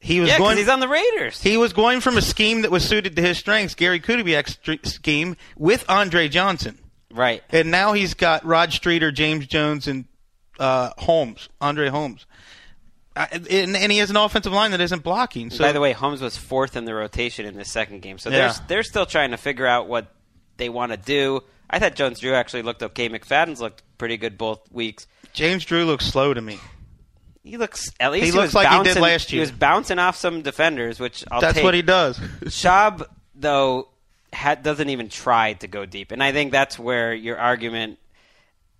[0.00, 0.56] he was Yeah, 'cause going.
[0.58, 1.40] he's on the Raiders.
[1.40, 4.72] He was going from a scheme that was suited to his strengths, Gary Kubiak's str-
[4.82, 6.78] scheme, with Andre Johnson,
[7.12, 7.42] right.
[7.50, 10.04] and now he's got Rod Streater, James Jones, and
[10.58, 12.26] uh, Holmes, Andre Holmes,
[13.16, 15.50] and, and he has an offensive line that isn't blocking.
[15.50, 18.30] So By the way, Holmes was fourth in the rotation in the second game, so
[18.30, 18.38] Yeah.
[18.52, 20.06] they're they're still trying to figure out what
[20.58, 21.42] they want to do.
[21.68, 23.08] I thought Jones Drew actually looked okay.
[23.08, 25.06] McFadden's looked pretty good both weeks.
[25.32, 26.58] James Drew looks slow to me.
[27.42, 29.50] He looks at least He he, looks was like he did bouncing, last He was
[29.52, 31.64] bouncing off some defenders, which I'll That's take.
[31.64, 32.18] what he does.
[32.44, 33.88] Schaub though
[34.32, 37.98] had, doesn't even try to go deep, and I think that's where your argument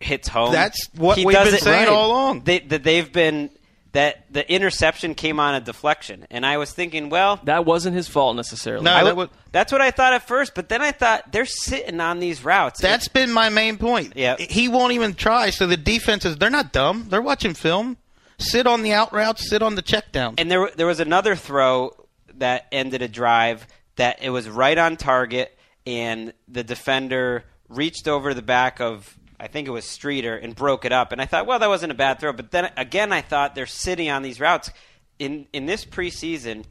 [0.01, 0.53] hits home.
[0.53, 2.42] That's what He we've been saying all along.
[2.42, 3.51] They, that they've been
[3.96, 8.09] that the interception came on a deflection, and I was thinking, well, that wasn't his
[8.09, 8.85] fault necessarily.
[8.85, 11.98] No, that was- that's what I thought at first, but then I thought they're sitting
[11.98, 12.78] on these routes.
[12.78, 14.12] That's been my main point.
[14.14, 14.37] Yeah.
[14.37, 15.48] He won't even try.
[15.48, 17.06] So the defenses, they're not dumb.
[17.09, 17.96] They're watching film.
[18.38, 20.35] Sit on the out routes, sit on the check down.
[20.37, 21.92] and there there was another throw
[22.35, 25.56] that ended a drive that it was right on target,
[25.87, 30.85] and the defender reached over the back of I think it was Streater and broke
[30.85, 31.12] it up.
[31.12, 32.33] And I thought, well, that wasn't a bad throw.
[32.33, 34.70] But then again, I thought they're sitting on these routes.
[35.18, 36.64] In in this preseason,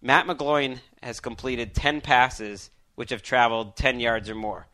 [0.00, 4.66] Matt McGloin has completed ten passes which have traveled ten yards or more.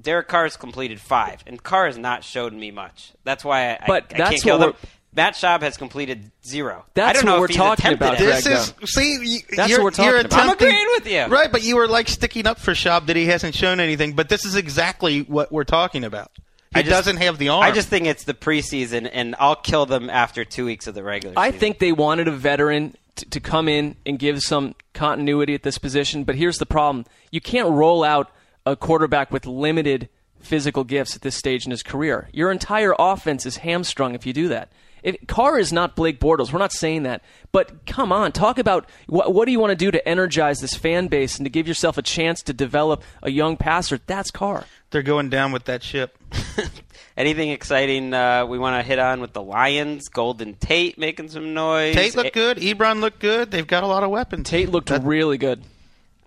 [0.00, 3.12] Derek Carr has completed five, and Carr has not showed me much.
[3.22, 4.90] That's why I, But I, I that's can't kill what them.
[5.14, 6.84] Matt Schaub has completed zero.
[6.94, 8.18] That's I don't what know we're if talking about, it.
[8.18, 8.42] Greg.
[8.42, 10.40] this is see, you, That's you're, what we're talking about.
[10.40, 11.26] I'm agreeing with you.
[11.26, 14.14] Right, but you were like sticking up for Schaub that he hasn't shown anything.
[14.14, 16.32] But this is exactly what we're talking about.
[16.74, 17.62] He I just- doesn't have the arm.
[17.62, 21.02] I just think it's the preseason, and I'll kill them after two weeks of the
[21.02, 21.38] regular season.
[21.42, 21.60] I season.
[21.60, 25.78] think they wanted a veteran t- to come in and give some continuity at this
[25.78, 27.04] position, but here's the problem.
[27.30, 28.30] You can't roll out
[28.66, 30.08] a quarterback with limited
[30.40, 32.28] physical gifts at this stage in his career.
[32.32, 34.70] Your entire offense is hamstrung if you do that.
[35.02, 36.50] If, Carr is not Blake Bortles.
[36.52, 37.22] We're not saying that.
[37.52, 40.74] But come on, talk about what, what do you want to do to energize this
[40.74, 44.00] fan base and to give yourself a chance to develop a young passer?
[44.06, 44.64] That's Carr.
[44.90, 46.16] they're going down with that ship.
[47.16, 50.08] Anything exciting uh, we want to hit on with the Lions?
[50.08, 51.94] Golden Tate making some noise.
[51.94, 52.56] Tate looked good.
[52.58, 53.50] Ebron looked good.
[53.50, 54.48] They've got a lot of weapons.
[54.48, 55.62] Tate looked That- really good.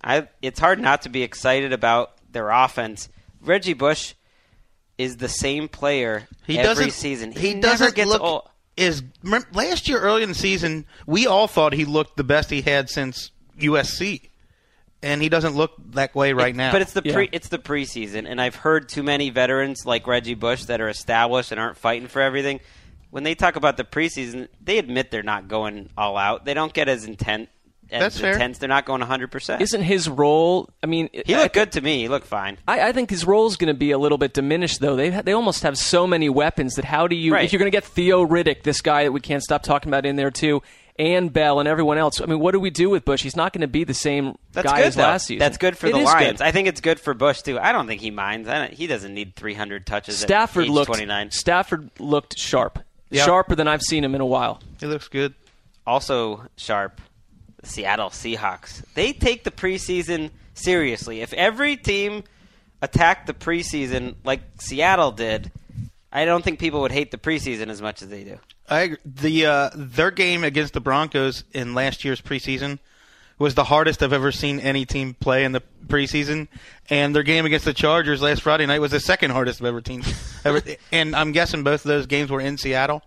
[0.04, 3.10] I it's hard not to be excited about their offense.
[3.42, 4.14] Reggie Bush
[4.98, 6.92] is the same player He every doesn't.
[6.92, 7.32] season.
[7.32, 8.22] He, never doesn't gets look.
[8.22, 8.50] old.
[8.78, 9.02] Is
[9.54, 12.90] last year early in the season, we all thought he looked the best he had
[12.92, 14.30] since USC,
[15.08, 16.72] and he doesn't look that way right now.
[16.72, 17.14] But it's the Yeah.
[17.14, 20.90] pre it's the preseason, and I've heard too many veterans like Reggie Bush that are
[20.90, 22.60] established and aren't fighting for everything.
[23.10, 26.46] When they talk about the preseason, they admit they're not going all out.
[26.46, 27.50] They don't get as intent.
[27.90, 28.34] As That's fair.
[28.34, 28.58] intense.
[28.58, 29.32] They're not going 100.
[29.32, 30.70] percent Isn't his role?
[30.84, 32.00] I mean, He looked thi- good to me.
[32.02, 32.58] He looked fine.
[32.68, 34.98] I, I think his role is going to be a little bit diminished, though.
[34.98, 37.46] They they almost have so many weapons that how do you Right.
[37.46, 40.06] if you're going to get Theo Riddick, this guy that we can't stop talking about
[40.06, 40.62] in there too,
[41.00, 42.20] and Bell and everyone else.
[42.22, 43.22] I mean, what do we do with Bush?
[43.22, 45.04] He's not going to be the same That's guy good as though.
[45.04, 45.40] last season.
[45.40, 46.40] That's good for It the is Lions.
[46.40, 46.46] good.
[46.46, 47.60] I think it's good for Bush too.
[47.60, 48.48] I don't think he minds.
[48.50, 50.18] I don't, he doesn't need 300 touches.
[50.18, 51.32] Stafford at age looked 29.
[51.32, 52.80] Stafford looked sharp,
[53.10, 53.26] Yeah.
[53.26, 54.60] sharper than I've seen him in a while.
[54.80, 55.34] he looks good.
[55.86, 57.00] also sharp.
[57.62, 58.84] The Seattle Seahawks.
[58.94, 61.22] They take the preseason seriously.
[61.22, 62.24] If every team
[62.82, 65.52] attacked the preseason like Seattle did,
[66.18, 68.40] I don't think people would hate the preseason as much as they do.
[68.68, 68.98] I agree.
[69.06, 72.80] the uh, their game against the Broncos in last year's preseason
[73.38, 76.48] was the hardest I've ever seen any team play in the preseason,
[76.90, 79.84] and their game against the Chargers last Friday night was the second hardest I've ever
[79.86, 80.02] seen.
[80.44, 83.04] Ever, and I'm guessing both of those games were in Seattle.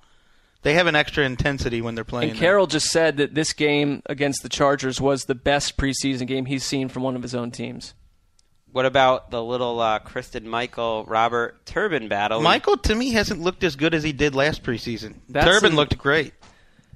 [0.62, 2.30] They have an extra intensity when they're playing.
[2.30, 2.48] And there.
[2.48, 6.64] Carroll just said that this game against the Chargers was the best preseason game he's
[6.64, 7.94] seen from one of his own teams.
[8.72, 12.40] What about the little uh, Christine Michael Robert Turbin battle?
[12.40, 15.16] Michael to me hasn't looked as good as he did last preseason.
[15.28, 16.34] That's Turbin an- looked great.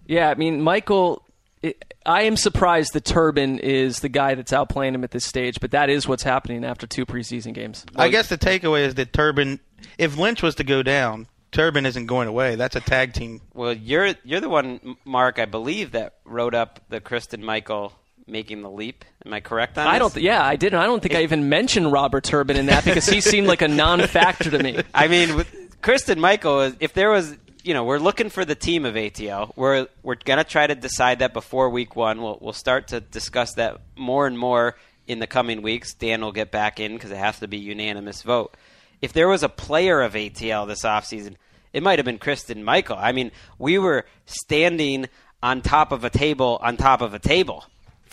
[0.07, 1.23] Yeah, I mean, Michael.
[1.63, 5.59] It, I am surprised that Turbin is the guy that's outplaying him at this stage,
[5.61, 7.87] but that is what's happening after two preseason games.
[7.97, 9.61] I guess the takeaway is that Turbin,
[9.97, 12.57] if Lynch was to go down, Turbin isn't going away.
[12.57, 13.41] That's a tag team.
[13.55, 17.95] Well, you're you're the one, Mark, I believe, that wrote up the Christine Michael
[18.27, 19.05] making the leap.
[19.25, 19.99] Am I correct on I this?
[20.01, 20.15] don't.
[20.15, 20.79] Th- yeah, I didn't.
[20.79, 23.69] I don't think I even mentioned Robert Turbin in that because he seemed like a
[23.69, 24.83] non-factor to me.
[24.95, 28.85] I mean, with Christine Michael, if there was, you know, we're looking for the team
[28.85, 29.53] of ATL.
[29.57, 32.23] We're we're gonna try to decide that before week one.
[32.23, 35.95] We'll we'll start to discuss that more and more in the coming weeks.
[35.95, 38.55] Dan will get back in because it has to be unanimous vote.
[39.03, 41.37] If there was a player of ATL this offseason,
[41.75, 42.97] it might have been Christine Michael.
[42.99, 45.09] I mean, we were standing
[45.43, 47.65] on top of a table on top of a table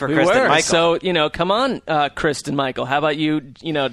[0.02, 0.48] for We Christine were.
[0.50, 0.64] Michael.
[0.64, 2.86] So you know, come on, uh, Christine Michael.
[2.86, 3.54] How about you?
[3.62, 3.90] You know,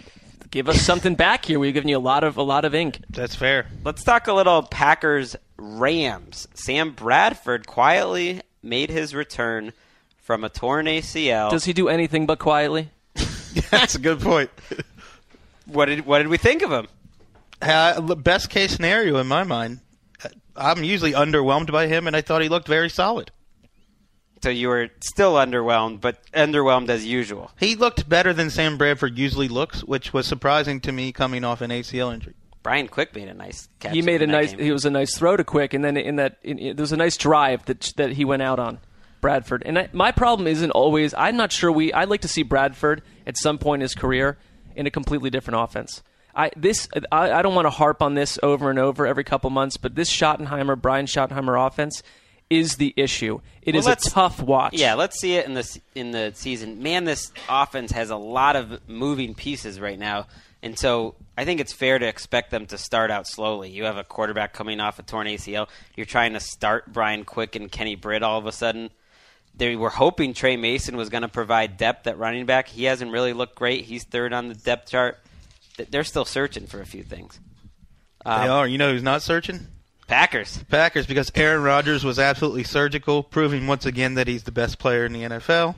[0.50, 1.58] give us something back here.
[1.58, 3.00] We've given you a lot of a lot of ink.
[3.10, 3.66] That's fair.
[3.84, 6.48] Let's talk a little Packers Rams.
[6.54, 9.72] Sam Bradford quietly made his return
[10.16, 11.50] from a torn ACL.
[11.50, 12.90] Does he do anything but quietly?
[13.70, 14.50] That's a good point.
[15.66, 16.88] what did what did we think of him?
[17.60, 19.80] Uh, the best case scenario in my mind.
[20.24, 23.30] Uh, I'm usually underwhelmed by him, and I thought he looked very solid.
[24.42, 27.50] So you were still underwhelmed, but underwhelmed as usual.
[27.58, 31.60] He looked better than Sam Bradford usually looks, which was surprising to me coming off
[31.60, 32.34] an ACL injury.
[32.62, 33.94] Brian Quick made a nice catch.
[33.94, 34.50] he made a nice.
[34.50, 34.60] game.
[34.60, 36.92] He was a nice throw to Quick, and then in that in, in- there was
[36.92, 38.78] a nice drive that that he went out on
[39.20, 39.62] Bradford.
[39.64, 41.14] And I, my problem isn't always.
[41.14, 41.92] I'm not sure we.
[41.92, 44.38] I'd like to see Bradford at some point in his career
[44.76, 46.02] in a completely different offense.
[46.34, 49.50] I this I, I don't want to harp on this over and over every couple
[49.50, 52.02] months, but this Schottenheimer Brian Schottenheimer offense
[52.50, 53.40] is the issue.
[53.62, 54.74] It Well, is a tough watch.
[54.74, 56.82] Yeah, let's see it in the in the season.
[56.82, 60.26] Man, this offense has a lot of moving pieces right now,
[60.62, 63.70] and so I think it's fair to expect them to start out slowly.
[63.70, 65.68] You have a quarterback coming off a torn ACL.
[65.96, 68.90] You're trying to start Brian Quick and Kenny Britt all of a sudden.
[69.54, 72.68] They were hoping Tre Mason was going to provide depth at running back.
[72.68, 73.84] He hasn't really looked great.
[73.84, 75.18] He's third on the depth chart.
[75.90, 77.40] They're still searching for a few things.
[78.24, 78.66] Um, they are.
[78.68, 79.66] You know who's not searching?
[80.08, 80.64] Packers.
[80.64, 85.04] Packers, because Aaron Rodgers was absolutely surgical, proving once again that he's the best player
[85.04, 85.76] in the NFL,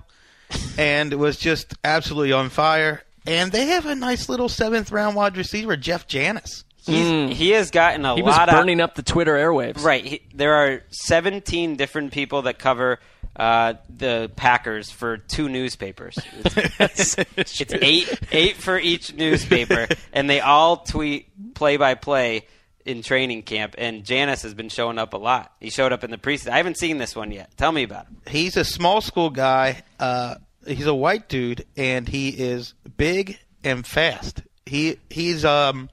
[0.79, 3.03] and was just absolutely on fire.
[3.27, 6.65] And they have a nice little seventh round wide receiver, Jeff Janis.
[6.87, 9.83] He's, He has gotten a he was lot of burning up the Twitter airwaves.
[9.85, 10.05] Right.
[10.05, 13.01] He, there are 17 different people that cover
[13.37, 16.17] uh, the Packers for two newspapers.
[16.35, 22.47] It's, it's eight eight for each newspaper, and they all tweet play by play
[22.85, 23.75] in training camp.
[23.79, 25.53] And Janis has been showing up a lot.
[25.61, 26.51] He showed up in the preseason.
[26.51, 27.57] I haven't seen this one yet.
[27.57, 28.17] Tell me about him.
[28.27, 29.83] He's a small school guy.
[29.99, 34.43] Uh, he's a white dude, and he is big and fast.
[34.67, 35.91] He he's um.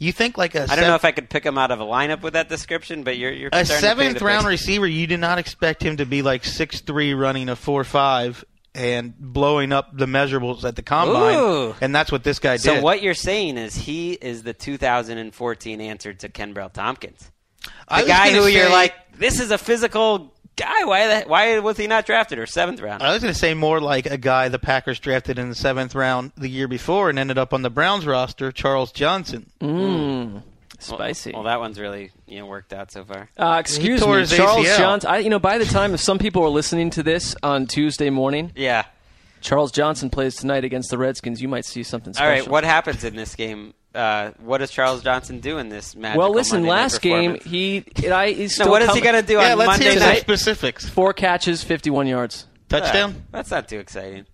[0.00, 1.84] You think like a I don't know if I could pick him out of a
[1.84, 5.08] lineup with that description, but you're you're a starting to paint seventh round receiver, you
[5.08, 9.72] did not expect him to be like six three, running a four five, and blowing
[9.72, 11.38] up the measurables at the combine.
[11.38, 11.74] Ooh.
[11.80, 12.62] And that's what this guy did.
[12.62, 17.30] So what you're saying is he is the 2014 answer to Ken Thompkins.
[17.88, 20.84] The guy who you're like, this is a physical guy.
[20.84, 23.02] Why the, why was he not drafted or seventh round?
[23.02, 25.94] I was going to say more like a guy the Packers drafted in the seventh
[25.94, 29.50] round the year before and ended up on the Browns roster, Charles Johnson.
[29.60, 30.42] Mm,
[30.78, 31.32] spicy.
[31.32, 33.28] Well, that one's really you know worked out so far.
[33.36, 34.76] Uh, excuse me, Charles ACL.
[34.78, 35.10] Johnson.
[35.10, 38.10] I, you know, by the time if some people are listening to this on Tuesday
[38.10, 38.84] morning, Yeah.
[39.40, 41.40] Charles Johnson plays tonight against the Redskins.
[41.40, 42.28] You might see something special.
[42.28, 42.48] right.
[42.48, 43.72] What happens in this game?
[43.94, 46.16] Uh, what does Charles Johnson do in this match?
[46.16, 49.22] well, listen, last game he, it, I, he's still No, what is he going to
[49.22, 50.20] do Yeah, on let's Monday hear night?
[50.20, 50.88] specifics.
[50.88, 52.46] Four catches, fifty-one yards.
[52.68, 53.24] Touchdown?
[53.30, 54.26] That's not too exciting.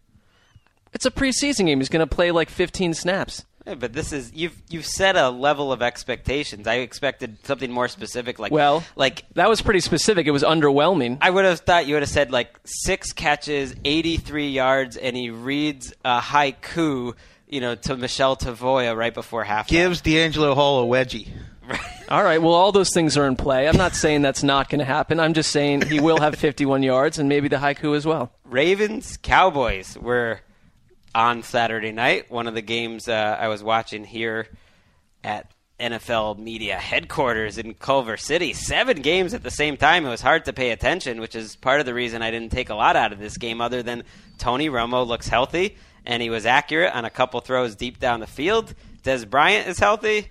[0.92, 1.80] It's a preseason game.
[1.80, 3.44] He's going to play like fifteen snaps.
[3.66, 6.66] Yeah, but this is you've you've set a level of expectations.
[6.66, 10.26] I expected something more specific, like Well- like That was pretty specific.
[10.26, 11.18] It was underwhelming.
[11.22, 15.16] I would have thought you would have said like six catches, eighty three yards, and
[15.16, 17.14] he reads a haiku,
[17.48, 19.66] you know, to Michele Tafoya right before half.
[19.68, 21.28] Gives DeAngelo Hall a wedgie.
[22.10, 22.42] All right.
[22.42, 23.66] Well, all those things are in play.
[23.66, 25.18] I'm not saying that's not going to happen.
[25.18, 28.30] I'm just saying he will have 51 yards and maybe the haiku as well.
[28.44, 30.40] Ravens Cowboys were
[31.14, 32.30] on Saturday night.
[32.30, 34.48] One of the games uh, I was watching here
[35.22, 38.52] at NFL media headquarters in Culver City.
[38.52, 40.06] Seven games at the same time.
[40.06, 42.70] It was hard to pay attention, which is part of the reason I didn't take
[42.70, 44.04] a lot out of this game, other than
[44.38, 48.26] Tony Romo looks healthy and he was accurate on a couple throws deep down the
[48.26, 48.74] field.
[49.02, 50.28] Dez Bryant is healthy.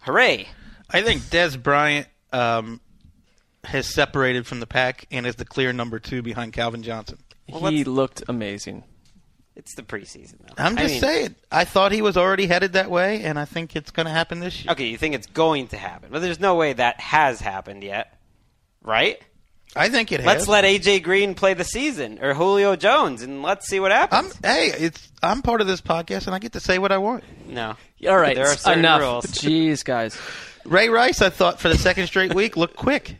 [0.00, 0.48] Hooray!
[0.90, 2.80] I think Dez Bryant um,
[3.64, 7.18] has separated from the pack and is the clear number two behind Calvin Johnson.
[7.48, 8.84] Well, he looked amazing.
[9.60, 10.54] It's the preseason, though.
[10.56, 11.34] I'm I just mean- saying.
[11.52, 14.40] I thought he was already headed that way, and I think it's going to happen
[14.40, 14.72] this year.
[14.72, 18.18] Okay, you think it's going to happen, but there's no way that has happened yet,
[18.82, 19.20] right?
[19.76, 20.26] I think it has.
[20.26, 23.98] Let's let AJ Green play the season or Julio Jones, and let's see what I'm
[23.98, 24.38] happens.
[24.42, 27.22] hey, it's I'm part of this podcast, and I get to say what I want.
[27.46, 27.76] no,
[28.08, 28.34] All right.
[28.34, 29.00] There are certain enough.
[29.02, 29.24] rules.
[29.26, 30.18] Jeez, guys.
[30.64, 33.16] Ray Rice, I thought for the second straight week looked quick.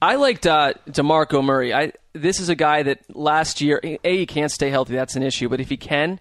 [0.00, 1.74] I liked uh, Demarco Murray.
[1.74, 4.94] I this is a guy that last year, a he can't stay healthy.
[4.94, 5.48] That's an issue.
[5.48, 6.20] But if he can,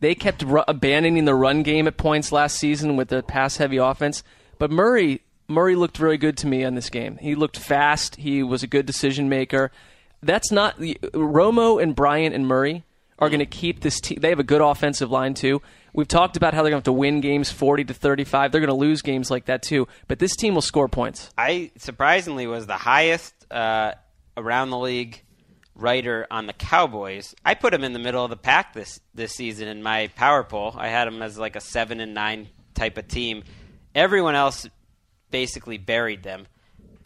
[0.00, 4.22] they kept abandoning the run game at points last season with the pass heavy offense.
[4.58, 7.18] But Murray Murray looked very good to me on this game.
[7.18, 8.16] He looked fast.
[8.16, 9.70] He was a good decision maker.
[10.22, 12.84] That's not Romo and Bryant and Murray
[13.18, 14.18] are going to keep this team.
[14.20, 15.62] They have a good offensive line too.
[15.92, 18.52] We've talked about how they're going to have to win games forty to thirty-five.
[18.52, 19.88] They're going to lose games like that too.
[20.08, 21.30] But this team will score points.
[21.38, 23.92] I surprisingly was the highest uh,
[24.36, 25.22] around the league
[25.76, 27.34] writer on the Cowboys.
[27.44, 30.42] I put him in the middle of the pack this this season in my power
[30.42, 30.74] poll.
[30.76, 33.44] I had him as like a seven and nine type of team.
[33.94, 34.66] Everyone else
[35.30, 36.46] basically buried them.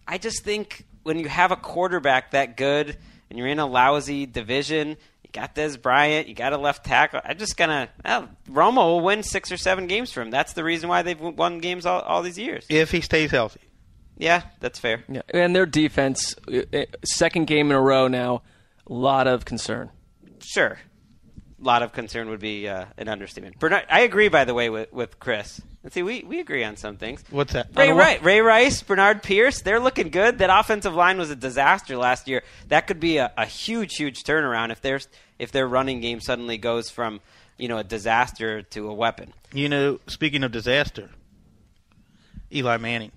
[0.06, 2.96] I just think when you have a quarterback that good
[3.28, 4.90] and you're in a lousy division,
[5.22, 7.20] you got Dez Bryant, you got a left tackle.
[7.24, 10.30] I'm just gonna well, Romo will win six or seven games for him.
[10.30, 12.66] That's the reason why they've won games all, all these years.
[12.68, 13.60] If he stays healthy.
[14.16, 15.02] Yeah, that's fair.
[15.08, 18.42] Yeah, and their defense, uh, uh, second game in a row now,
[18.90, 19.90] a lot of concern.
[20.40, 20.78] Sure.
[21.60, 23.58] A lot of concern would be uh, an understatement.
[23.58, 25.60] Bernard, I agree, by the way, with, with Chris.
[25.84, 27.22] Let's see, we, we agree on some things.
[27.30, 27.68] What's that?
[27.74, 28.06] Ray, On what?
[28.06, 30.38] Rice, Ray Rice, Bernard Pierce, they're looking good.
[30.38, 32.42] That offensive line was a disaster last year.
[32.68, 36.58] That could be a, a huge, huge turnaround if there's if their running game suddenly
[36.58, 37.20] goes from
[37.56, 39.32] you know a disaster to a weapon.
[39.54, 41.10] You know, speaking of disaster,
[42.52, 43.12] Eli Manning,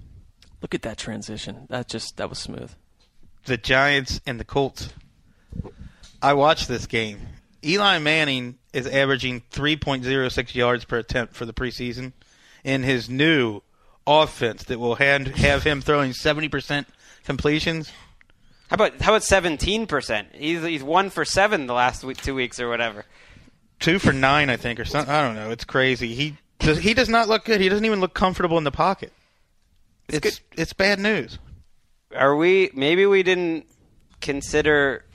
[0.61, 1.65] Look at that transition.
[1.69, 2.71] That just that was smooth.
[3.45, 4.93] the Giants and the Colts.
[6.23, 7.19] I watched this game.
[7.63, 12.13] Eli Manning is averaging 3.06 yards per attempt for the preseason
[12.63, 13.61] in his new
[14.07, 16.85] offense that will hand, have him throwing 70%
[17.25, 17.91] completions.
[18.69, 20.29] How about how about seventeen percent?
[20.33, 23.05] He's he's one for seven the last week, two weeks or whatever.
[23.79, 25.13] Two for nine, I think, or something.
[25.13, 25.51] I don't know.
[25.51, 26.15] It's crazy.
[26.15, 27.61] He does, he does not look good.
[27.61, 29.13] He doesn't even look comfortable in the pocket.
[30.09, 31.37] It's it's, bad news.
[32.15, 33.67] are we maybe we didn't
[34.21, 35.05] consider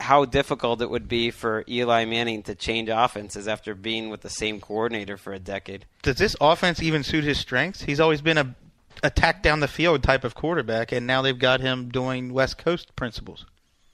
[0.00, 4.30] how difficult it would be for Eli Manning to change offenses after being with the
[4.30, 5.86] same coordinator for a decade.
[6.02, 7.82] Does this offense even suit his strengths?
[7.82, 8.54] He's always been a
[9.02, 12.94] attack down the field type of quarterback, and now they've got him doing West Coast
[12.96, 13.46] principles.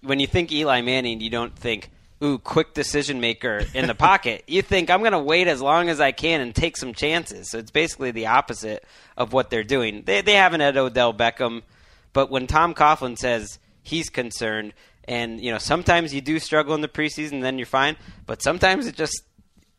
[0.03, 1.91] When you think Eli Manning, you don't think
[2.23, 4.45] ooh, quick decision maker in the pocket.
[4.51, 7.51] You think I'm going to wait as long as I can and take some chances.
[7.51, 8.85] So it's basically the opposite
[9.17, 10.03] of what they're doing.
[10.05, 11.63] They they haven't had Odell Beckham,
[12.13, 14.73] but when Tom Coughlin says he's concerned,
[15.11, 17.97] and you know sometimes you do struggle in the preseason, then you're fine.
[18.27, 19.23] But sometimes it just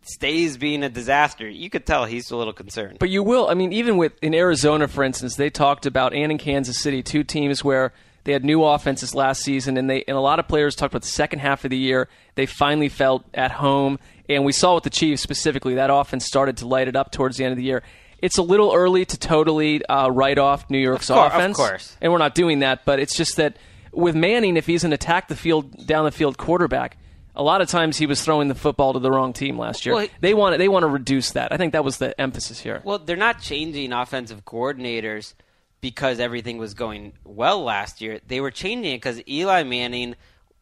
[0.04, 1.48] stays being a disaster.
[1.50, 2.98] You could tell he's a little concerned.
[3.00, 3.48] But you will.
[3.50, 7.02] I mean, even with in Arizona, for instance, they talked about and in Kansas City,
[7.04, 10.48] two teams where they had new offenses last season, and they and a lot of
[10.48, 12.08] players talked about the second half of the year.
[12.36, 16.58] They finally felt at home, and we saw with the Chiefs specifically that offense started
[16.58, 17.84] to light it up towards the end of the year.
[18.22, 21.98] It's a little early to totally uh, write off New York's Of cour- of course.
[22.02, 22.86] and we're not doing that.
[22.86, 23.58] But it's just that
[23.92, 26.98] with Manning, if he's an attack the field down the field quarterback,
[27.36, 29.96] a lot of times he was throwing the football to the wrong team last year.
[29.96, 31.52] Well, they want they want to reduce that.
[31.52, 32.82] I think that was the emphasis here.
[32.84, 35.34] Well, they're not changing offensive coordinators
[35.80, 38.20] because everything was going well last year.
[38.28, 40.16] They were changing it because Eli Manning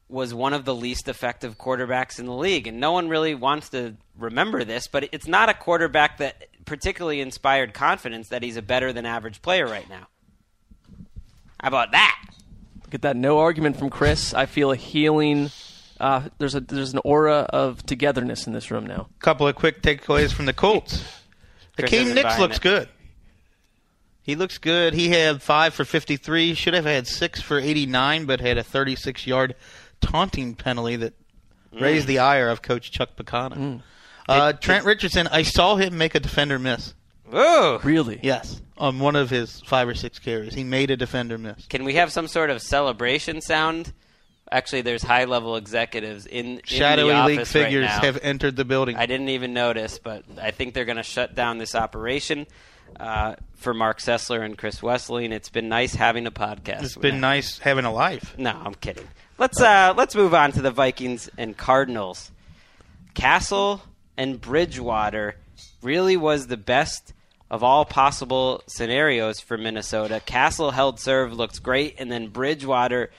[0.08, 3.70] was one of the least effective quarterbacks in the league, and no one really wants
[3.70, 4.88] to remember this.
[4.88, 9.42] But it's not a quarterback that particularly inspired confidence that he's a better than average
[9.42, 10.08] player right now.
[11.62, 12.16] How about that?
[12.90, 14.34] Get that no argument from Chris.
[14.34, 15.52] I feel a healing.
[16.00, 19.08] Uh, there's a there's an aura of togetherness in this room now.
[19.20, 21.04] couple of quick takeaways from the Colts.
[21.78, 22.62] Chris Hakeem isn't Nicks looks it.
[22.62, 22.90] good.
[24.22, 24.94] He looks good.
[24.94, 26.54] He had five for 53.
[26.54, 29.56] Should have had six for 89, but had a 36 yard
[30.02, 31.14] taunting penalty that
[31.74, 31.82] Mm.
[31.82, 33.84] raised the ire of Coach Chuck Pagano.
[34.28, 36.96] Uh, Trent Richardson, I saw him make a defender miss.
[37.34, 37.80] Ooh.
[37.84, 38.20] Really?
[38.24, 41.66] Yes, on one of his five or six carries, he made a defender miss.
[41.68, 43.94] Can we have some sort of celebration sound?
[44.52, 48.02] Actually, there's high level executives in, in Shadowy the league office right figures now.
[48.02, 48.96] have entered the building.
[48.96, 52.48] I didn't even notice, but I think they're going to shut down this operation
[53.00, 56.84] uh, for Marc Sessler and Chris Wesseling, and it's been nice having a podcast.
[56.84, 58.36] it's been nice having a life.
[58.40, 59.08] No, I'm kidding.
[59.38, 62.32] Let's uh, let's move on to the Vikings and Cardinals.
[63.14, 63.82] Cassel
[64.18, 65.36] and Bridgewater
[65.82, 67.14] really was the best
[67.50, 70.22] of all possible scenarios for Minnesota.
[70.26, 73.10] Cassel held serve, looked great, and then Bridgewater,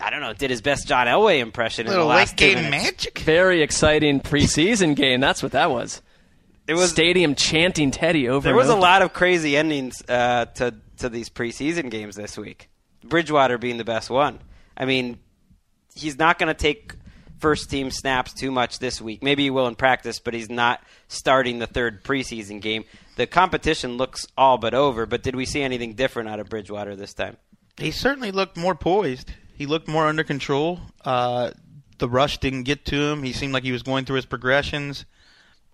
[0.00, 2.70] I don't know, did his best John Elway impression in the Little last two game
[2.70, 2.84] minutes.
[2.84, 3.18] magic.
[3.20, 5.20] Very exciting preseason game.
[5.20, 6.00] That's what that was.
[6.66, 8.44] It was stadium chanting Teddy over.
[8.44, 12.38] There and was a lot of crazy endings uh, to to these preseason games this
[12.38, 12.68] week.
[13.02, 14.38] Bridgewater being the best one.
[14.76, 15.18] I mean,
[15.94, 16.92] he's not going to take
[17.40, 19.22] first team snaps too much this week.
[19.22, 22.84] Maybe he will in practice, but he's not starting the third preseason game.
[23.16, 25.06] The competition looks all but over.
[25.06, 27.36] But did we see anything different out of Bridgewater this time?
[27.76, 29.32] He certainly looked more poised.
[29.54, 30.80] He looked more under control.
[31.04, 31.50] Uh,
[31.98, 33.22] the rush didn't get to him.
[33.22, 35.04] He seemed like he was going through his progressions.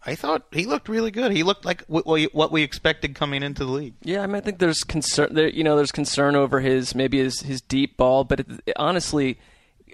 [0.04, 1.32] I thought he looked really good.
[1.32, 2.06] He looked like what
[2.52, 3.94] we, expected coming into the league.
[4.02, 5.34] Yeah, I mean, I think there's concern.
[5.34, 8.46] There, you know, there's concern over his maybe his his deep ball, but it,
[8.76, 9.38] honestly,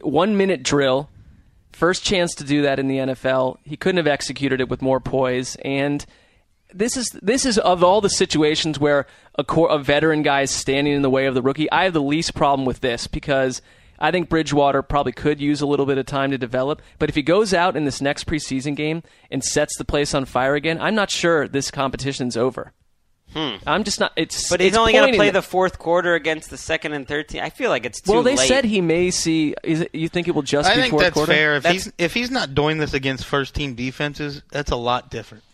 [0.02, 1.08] one minute drill,
[1.72, 5.00] first chance to do that in the NFL, he couldn't have executed it with more
[5.00, 5.56] poise.
[5.64, 6.04] And
[6.72, 9.06] this is this is of all the situations where
[9.36, 11.70] a a veteran guy is standing in the way of the rookie.
[11.70, 13.62] I have the least problem with this because.
[13.98, 17.14] I think Bridgewater probably could use a little bit of time to develop, but if
[17.14, 20.80] he goes out in this next preseason game and sets the place on fire again,
[20.80, 22.72] I'm not sure this competition's over.
[23.34, 24.12] I'm just not.
[24.16, 27.06] It's But he's it's only going to play the fourth quarter against the second and
[27.06, 27.42] third team.
[27.42, 28.48] I feel like it's too Well, they late.
[28.48, 29.54] said he may see.
[29.62, 31.32] Is it, you think it will just I be think fourth that's quarter?
[31.32, 31.56] fair.
[31.56, 35.10] If That's- he's if he's not doing this against first team defenses, that's a lot
[35.10, 35.44] different.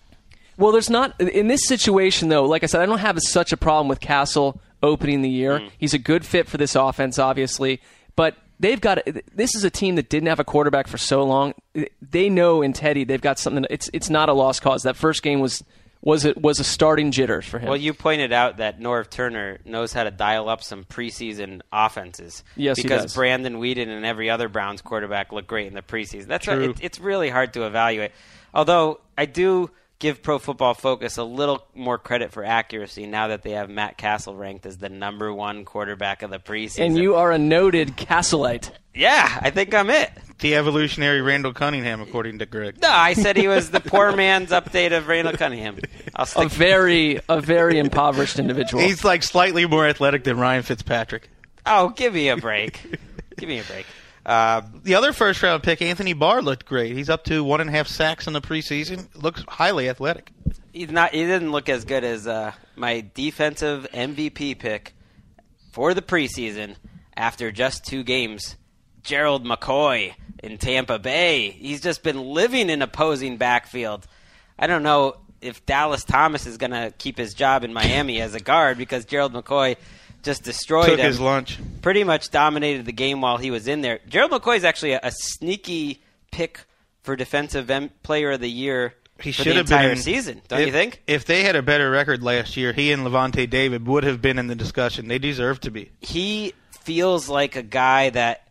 [0.57, 2.45] Well, there's not in this situation though.
[2.45, 5.61] Like I said, I don't have such a problem with Cassel opening the year.
[5.61, 5.70] Mm.
[5.79, 7.81] He's a good fit for this offense, obviously,
[8.16, 8.37] but.
[8.61, 8.99] They've got
[9.33, 11.55] this is a team that didn't have a quarterback for so long.
[12.03, 13.64] They know in Teddy they've got something.
[13.70, 14.83] It's it's not a lost cause.
[14.83, 15.62] That first game was
[16.01, 17.68] was it was a starting jitters for him.
[17.68, 22.44] Well, you pointed out that Norv Turner knows how to dial up some preseason offenses.
[22.57, 23.14] Yes, because.
[23.14, 26.26] Brandon Weeden and every other Browns quarterback look great in the preseason.
[26.26, 26.70] That's True.
[26.70, 28.12] it, it's really hard to evaluate.
[28.55, 33.42] Although I do give Pro Football Focus a little more credit for accuracy now that
[33.42, 36.86] they have Matt Cassel ranked as the number one quarterback of the preseason.
[36.86, 38.70] and you are a noted Castleite.
[38.94, 40.11] yeah, I think I'm it.
[40.38, 42.80] The evolutionary Randall Cunningham, according to Greg.
[42.80, 45.78] No, I said he was the poor man's update of Randall Cunningham.
[46.14, 48.82] I'll A very a very impoverished individual.
[48.82, 51.28] He's like slightly more athletic than Ryan Fitzpatrick.
[51.66, 52.80] oh, give me a break.
[53.36, 53.86] give me a break.
[54.29, 56.95] Uh, The other first round pick, Anthony Barr, looked great.
[56.97, 59.09] He's up to one and a half sacks in the preseason.
[59.20, 60.31] Looks highly athletic.
[60.72, 61.12] he's not.
[61.12, 64.95] He didn't look as good as uh, my defensive MVP pick
[65.72, 66.76] for the preseason
[67.16, 68.57] after just two games.
[69.03, 70.12] Gerald McCoy
[70.43, 71.51] in Tampa Bay.
[71.51, 74.07] He's just been living in opposing backfield.
[74.59, 78.35] I don't know if Dallas Thomas is going to keep his job in Miami as
[78.35, 79.76] a guard because Gerald McCoy
[80.29, 81.59] just destroyed Took him his lunch.
[81.81, 83.99] pretty much dominated the game while he was in there.
[84.11, 86.61] Gerald McCoy is actually a, a sneaky pick
[87.03, 90.43] for defensive M- player of the year He for should the have entire been season.
[90.47, 91.03] Don't if, you think?
[91.07, 94.39] If they had a better record last year, he and Lavonte David would have been
[94.39, 95.09] in the discussion.
[95.09, 95.93] They deserve to be.
[96.03, 96.53] He
[96.83, 98.47] feels like a guy that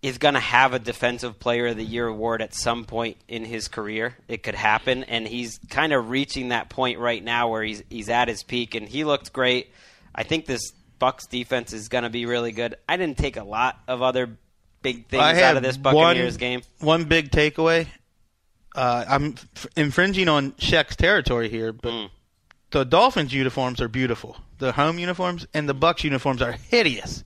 [0.00, 3.44] is going to have a defensive player of the year award at some point in
[3.44, 4.16] his career.
[4.28, 8.08] It could happen and he's kind of reaching that point right now where he's he's
[8.08, 9.70] at his peak and he looked great.
[10.14, 12.76] I think this Bucks defense is going to be really good.
[12.88, 14.38] I didn't take a lot of other
[14.82, 16.62] big things I out have of this Buccaneers one, game.
[16.78, 17.88] One big takeaway.
[18.76, 22.10] Uh, I'm f- infringing on Shaq's territory here, but Mm.
[22.70, 24.36] the Dolphins uniforms are beautiful.
[24.58, 27.24] The home uniforms and the Bucks uniforms are hideous.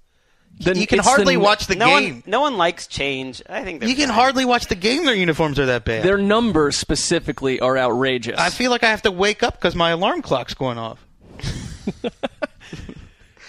[0.58, 2.14] The- you can it's the hardly watch the no game.
[2.14, 3.42] one, no one likes change.
[3.46, 4.14] I think you can fine.
[4.16, 5.04] hardly watch the game.
[5.04, 6.02] Their uniforms are that bad.
[6.02, 8.38] Their numbers specifically are outrageous.
[8.40, 11.04] I feel like I have to wake up because my alarm clock's going off.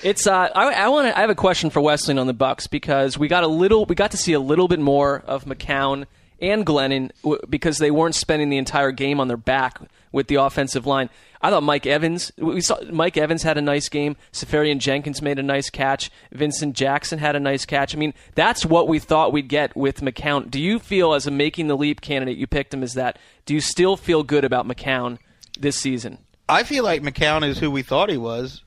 [0.04, 1.08] It's uh, I, I want.
[1.16, 3.95] I have a question for Wesseling on the Bucks because we got a little, we
[3.95, 6.06] got to see a little bit more of McCown
[6.39, 9.80] and Glennon w- because they weren't spending the entire game on their back
[10.12, 11.10] with the offensive line.
[11.41, 14.16] I thought Mike Evans, we saw Mike Evans had a nice game.
[14.32, 16.10] Seferian-Jenkins made a nice catch.
[16.32, 17.95] Vincent Jackson had a nice catch.
[17.95, 20.50] I mean, that's what we thought we'd get with McCown.
[20.50, 23.20] Do you feel, as a making the leap candidate, you picked him as that?
[23.45, 25.20] Do you still feel good about McCown
[25.60, 26.18] this season?
[26.50, 28.64] I feel like McCown is who we thought he was.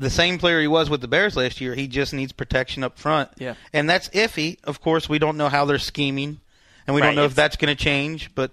[0.00, 1.74] The same player he was with the Bears last year.
[1.74, 3.30] He just needs protection up front.
[3.38, 3.54] Yeah.
[3.72, 4.58] And that's iffy.
[4.64, 6.40] Of course, we don't know how they're scheming,
[6.86, 8.34] and we Right, don't know if that's going to change.
[8.34, 8.50] But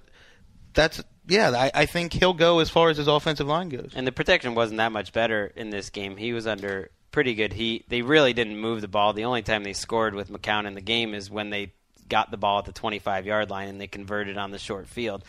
[0.74, 1.50] that's yeah.
[1.52, 3.94] I, I think he'll go as far as his offensive line goes.
[3.96, 6.18] And the protection wasn't that much better in this game.
[6.18, 7.86] He was under pretty good heat.
[7.90, 9.14] They really didn't move the ball.
[9.14, 11.72] The only time they scored with McCown in the game is when they
[12.10, 15.24] got the ball at the 25 yard line and they converted on the short field.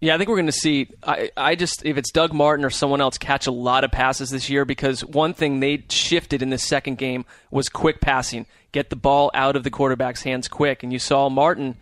[0.00, 0.88] Yeah, I think we're going to see.
[1.02, 4.30] I, I just if it's Doug Martin or someone else catch a lot of passes
[4.30, 8.88] this year because one thing they shifted in the second game was quick passing, get
[8.88, 11.76] the ball out of the quarterback's hands quick, and you saw Martin.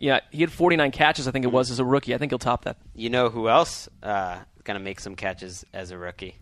[0.00, 2.14] Yeah, he had 49 catches, I think it was, as a rookie.
[2.14, 2.76] I think he'll top that.
[2.94, 6.36] You know who else uh, going to make some catches as a rookie?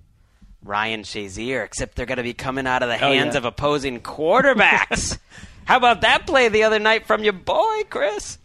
[0.62, 3.38] Ryan Shazier, except they're going to be coming out of the Oh, hands yeah.
[3.38, 5.18] of opposing quarterbacks.
[5.64, 8.38] How about that play the other night from your boy, Chris?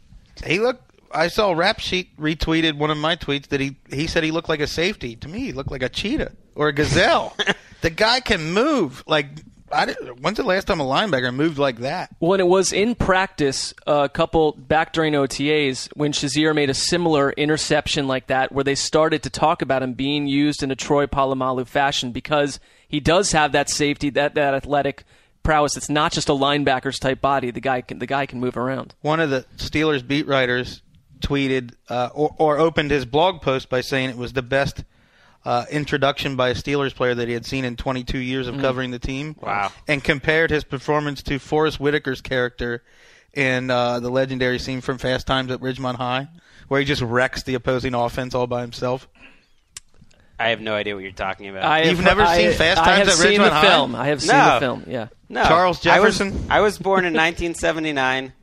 [0.46, 0.91] He looked.
[1.14, 4.50] I saw Rap Sheet retweeted one of my tweets that he he said he looked
[4.50, 5.16] like a safety.
[5.18, 7.36] To me, he looked like a cheetah or a gazelle.
[7.82, 9.04] the guy can move.
[9.08, 9.28] Like
[9.74, 12.14] I didn't, when's the last time a linebacker moved like that?
[12.20, 17.32] When it was in practice, a couple back during OTAs, when Shazier made a similar
[17.32, 21.06] interception like that, where they started to talk about him being used in a Troy
[21.06, 25.04] Polamalu fashion because he does have that safety, that that athletic
[25.44, 25.78] prowess.
[25.78, 27.52] It's not just a linebacker's type body.
[27.52, 28.96] The guy can the guy can move around.
[29.02, 30.82] One of the Steelers beat writers
[31.22, 34.84] tweeted uh, or, or opened his blog post by saying it was the best
[35.46, 38.92] uh, introduction by a Steelers player that he had seen in 22 years of covering
[38.92, 39.36] the team.
[39.42, 39.72] Wow.
[39.88, 42.84] And compared his performance to Forest Whitaker's character
[43.34, 46.28] in uh, the legendary scene from Fast Times at Ridgemont High,
[46.68, 49.08] where he just wrecks the opposing offense all by himself.
[50.40, 51.64] I have no idea what you're talking about.
[51.64, 53.62] I You've have- never I- seen Fast I Times have at seen Ridgemont the High?
[53.62, 53.96] film.
[53.96, 54.54] I have seen No.
[54.56, 54.84] the film.
[54.88, 55.08] Yeah.
[55.30, 56.48] no, Charles I was- Jefferson?
[56.52, 58.34] I was, born in 1979.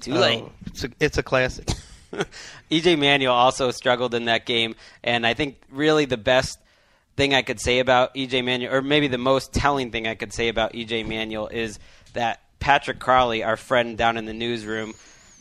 [0.00, 0.42] Too late.
[0.44, 1.68] Oh, it's, a, it's a classic.
[2.70, 6.58] EJ Manuel also struggled in that game, and I think really the best
[7.16, 10.32] thing I could say about EJ Manuel, or maybe the most telling thing I could
[10.32, 11.78] say about EJ Manuel, is
[12.14, 14.94] that Patrick Crawley, our friend down in the newsroom,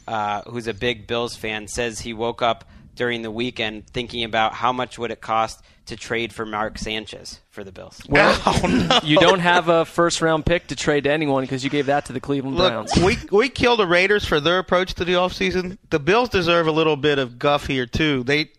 [0.07, 2.65] uh, who's a big Bills fan, says he woke up
[2.99, 7.39] during the weekend thinking about how much would it cost to trade for Mark Sanchez
[7.49, 7.99] for the Bills.
[8.07, 8.99] Well, Oh, no.
[9.03, 12.05] you don't have a first round pick to trade to anyone because you gave that
[12.05, 12.95] to the Cleveland Browns.
[12.97, 15.77] Look, we we kill the Raiders for their approach to the offseason.
[15.89, 18.23] The Bills deserve a little bit of guff here too.
[18.23, 18.51] They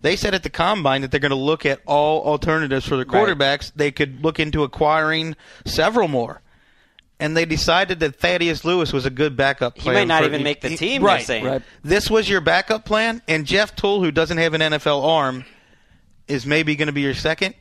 [0.00, 3.04] they said at the combine that they're going to look at all alternatives for the
[3.04, 3.28] Right.
[3.28, 3.70] quarterbacks.
[3.76, 6.41] They could look into acquiring several more.
[7.22, 9.82] And they decided that Thaddeus Lewis was a good backup plan.
[9.94, 10.08] He plan.
[10.08, 11.24] might not for- even make the he- team, they're Right.
[11.26, 11.44] saying.
[11.44, 11.62] Right.
[11.84, 15.44] This was your backup plan, and Jeff Tuel, who doesn't have an NFL arm,
[16.26, 17.54] is maybe going to be your second.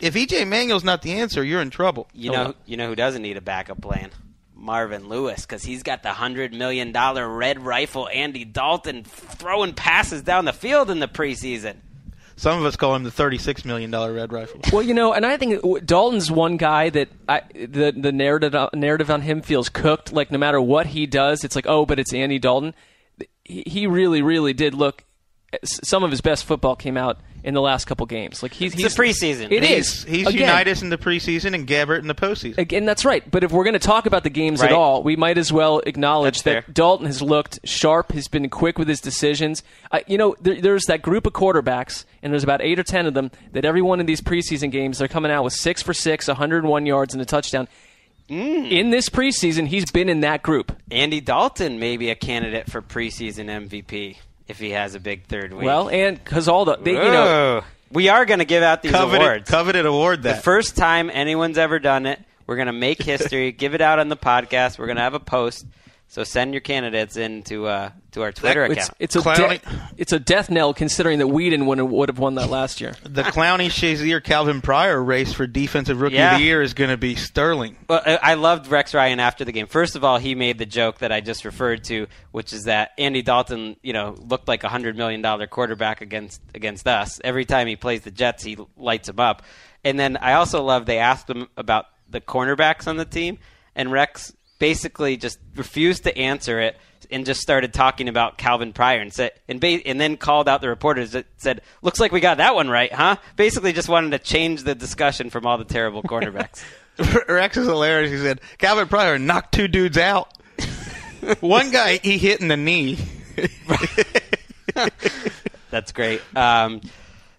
[0.00, 2.08] If EJ Manuel's not the answer, you're in trouble.
[2.14, 4.10] You know, you know who doesn't need a backup plan?
[4.54, 10.22] Marvin Lewis, because he's got the hundred million dollar red rifle Andy Dalton throwing passes
[10.22, 11.76] down the field in the preseason.
[12.40, 14.62] Some of us call him the $36 million Red Rifle.
[14.72, 18.70] Well, you know, and I think Dalton's one guy that I, the the narrative uh,
[18.72, 20.14] narrative on him feels cooked.
[20.14, 22.74] Like no matter what he does, it's like, oh, but it's Andy Dalton.
[23.44, 25.04] He, he really, really did look.
[25.64, 28.42] Some of his best football came out in the last couple games.
[28.42, 29.50] Like he's, It's he's the preseason.
[29.50, 30.04] It He's, is.
[30.04, 32.58] he's Again, Unitas in the preseason and Gabbert in the postseason.
[32.58, 33.28] Again, that's right.
[33.30, 34.70] But if we're going to talk about the games Right.
[34.70, 36.72] at all, we might as well acknowledge That's that fair.
[36.72, 38.12] Dalton has looked sharp.
[38.12, 39.62] Has been quick with his decisions.
[39.90, 43.06] I, you know, there, there's that group of quarterbacks, and there's about eight or ten
[43.06, 45.94] of them that every one of these preseason games they're coming out with six for
[45.94, 47.68] six, 101 yards and a touchdown.
[48.28, 48.70] Mm.
[48.70, 50.70] In this preseason, he's been in that group.
[50.90, 54.18] Andy Dalton may be a candidate for preseason MVP
[54.50, 55.64] if he has a big third week.
[55.64, 58.92] Well, and because all the they, you know, we are going to give out these
[58.92, 59.50] Coveted, awards.
[59.50, 62.20] coveted award That the first time anyone's ever done it.
[62.46, 64.78] We're going to make history, give it out on the podcast.
[64.78, 65.66] We're going to have a post.
[66.12, 68.96] So send your candidates in to, uh, to our Twitter it's account.
[68.98, 69.60] it's a de-
[69.96, 72.96] it's a death knell considering that Weeden would have, would have won that last year.
[73.04, 76.32] the Clowney Shazier Calvin Pryor race for Defensive Rookie Yeah.
[76.32, 77.76] of the Year is going to be sterling.
[77.88, 79.68] Well, I I loved Rex Ryan after the game.
[79.68, 82.90] First of all, he made the joke that I just referred to, which is that
[82.98, 87.20] Andy Dalton, you know, looked like a hundred million dollar quarterback against against us.
[87.22, 89.44] Every time he plays the Jets, he lights them up.
[89.84, 93.38] And then I also love they asked him about the cornerbacks on the team,
[93.76, 96.76] and Rex basically just refused to answer it
[97.10, 100.60] and just started talking about Calvin Pryor and said and ba- and then called out
[100.60, 104.12] the reporters that said, "Looks like we got that one right, huh?" Basically, just wanted
[104.12, 106.62] to change the discussion from all the terrible cornerbacks.
[107.28, 108.12] Rex is hilarious.
[108.12, 110.32] He said Calvin Pryor knocked two dudes out.
[111.40, 112.98] One guy he hit in the knee.
[115.70, 116.20] That's great.
[116.36, 116.80] Um,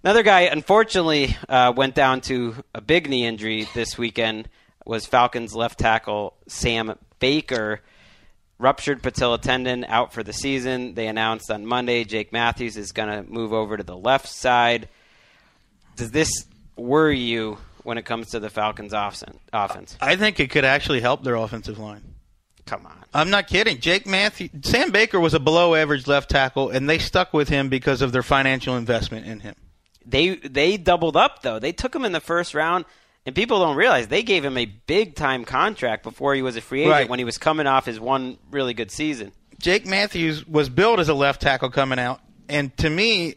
[0.04, 4.50] another guy, unfortunately, uh, went down to a big knee injury this weekend.
[4.86, 7.80] Was Falcons left tackle Sam Baker
[8.60, 10.94] ruptured patella tendon out for the season.
[10.94, 14.90] They announced on Monday Jake Matthews is going to move over to the left side.
[15.96, 16.46] Does this
[16.76, 19.98] worry you when it comes to the Falcons' offense?
[20.02, 22.04] I think it could actually help their offensive line.
[22.66, 22.98] Come on.
[23.14, 23.80] I'm not kidding.
[23.80, 27.70] Jake Matthews, Sam Baker was a below average left tackle, and they stuck with him
[27.70, 29.56] because of their financial investment in him.
[30.06, 31.60] They they doubled up though.
[31.60, 32.86] They took him in the first round,
[33.26, 36.62] and people don't realize they gave him a big time contract before he was a
[36.62, 37.10] free agent Right.
[37.10, 39.32] when he was coming off his one really good season.
[39.60, 42.20] Jake Matthews was billed as a left tackle coming out,
[42.50, 43.36] and to me,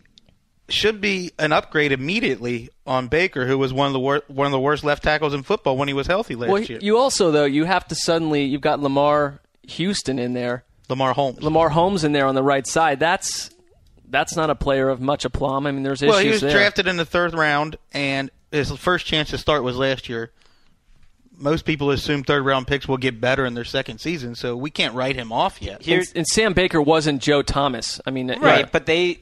[0.70, 4.50] should be an upgrade immediately on Baker, who was one of the wor- one of
[4.52, 6.78] the worst left tackles in football when he was healthy last Well, year.
[6.80, 11.42] you also though you have to suddenly you've got Lamar Houston in there, Lamar Holmes.
[11.42, 12.98] Lamar Holmes in there on the right side.
[12.98, 13.50] That's
[14.08, 15.66] that's not a player of much aplomb.
[15.66, 16.52] I mean, there's issues well, he was there.
[16.52, 20.30] drafted in the third round, and his first chance to start was last year.
[21.36, 24.70] Most people assume third round picks will get better in their second season, so we
[24.70, 25.82] can't write him off yet.
[25.82, 28.00] Here- and, and Sam Baker wasn't Joe Thomas.
[28.06, 28.68] I mean, Right, yeah.
[28.70, 29.18] but they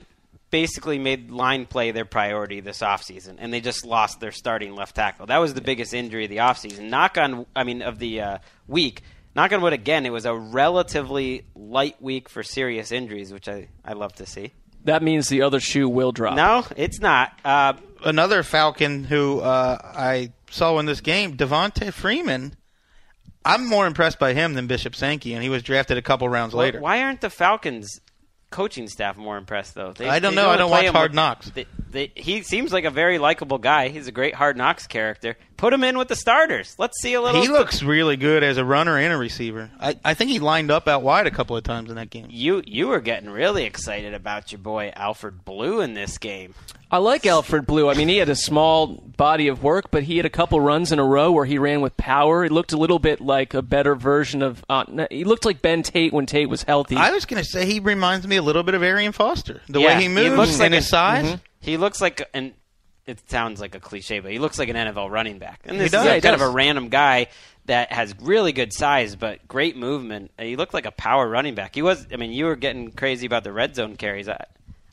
[0.51, 4.95] basically made line play their priority this offseason, and they just lost their starting left
[4.97, 5.25] tackle.
[5.25, 6.91] That was the biggest injury of the offseason.
[6.91, 9.01] Knock on, I mean, of the uh, week.
[9.35, 13.69] Knock on wood again, it was a relatively light week for serious injuries, which I,
[13.83, 14.53] I love to see.
[14.85, 16.35] That means the other shoe will drop.
[16.35, 17.33] No, it's not.
[17.45, 17.75] Uh,
[18.05, 22.57] Another Falcon who uh, I saw in this game, Devonta Freeman.
[23.45, 26.53] I'm more impressed by him than Bishop Sankey, and he was drafted a couple rounds
[26.55, 26.81] later.
[26.81, 28.01] Why aren't the Falcons
[28.51, 29.93] coaching staff more impressed though?
[29.93, 30.51] They, I don't they know.
[30.51, 31.51] I don't play watch Hard with- Knocks.
[31.51, 33.89] They, they, he seems like a very likable guy.
[33.89, 35.37] He's a great Hard Knocks character.
[35.63, 36.75] Put him in with the starters.
[36.77, 37.41] Let's see a little.
[37.41, 39.71] He looks really good as a runner and a receiver.
[39.79, 42.27] I, I think he lined up out wide a couple of times in that game.
[42.31, 46.57] You you were getting really excited about your boy Alfred Blue in this game.
[46.91, 47.89] I like Alfred Blue.
[47.89, 50.91] I mean, he had a small body of work, but he had a couple runs
[50.91, 52.43] in a row where he ran with power.
[52.43, 54.65] He looked a little bit like a better version of.
[54.69, 56.97] Uh, he looked like Ben Tate when Tate was healthy.
[56.97, 59.63] I was going to say he reminds me a little bit of Arian Foster.
[59.69, 61.25] The Yeah, way he moves looks and like his a- size.
[61.25, 61.41] Mhm.
[61.61, 62.53] He looks like an.
[63.07, 65.61] It sounds like a cliche, but he looks like an NFL running back.
[65.65, 66.03] And this does.
[66.03, 67.27] is a Yeah, he kind of a random guy
[67.67, 70.31] that has really good size but great movement.
[70.39, 71.75] He looked like a power running back.
[71.75, 72.07] He was.
[72.13, 74.29] I mean, you were getting crazy about the red zone carries.
[74.29, 74.45] I,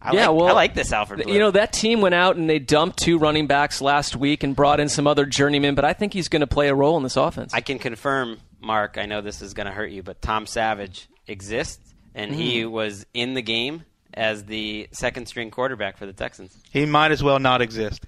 [0.01, 1.23] I yeah, like, well, I like this Alfred.
[1.23, 1.33] Blue.
[1.33, 4.55] You know that team went out and they dumped two running backs last week and
[4.55, 7.03] brought in some other journeymen, but I think he's going to play a role in
[7.03, 7.53] this offense.
[7.53, 8.97] I can confirm, Mark.
[8.97, 12.71] I know this is going to hurt you, but Tom Savage exists, and he Mm-hmm.
[12.71, 13.83] was in the game
[14.13, 16.55] as the second string quarterback for the Texans.
[16.71, 18.05] He might as well not exist.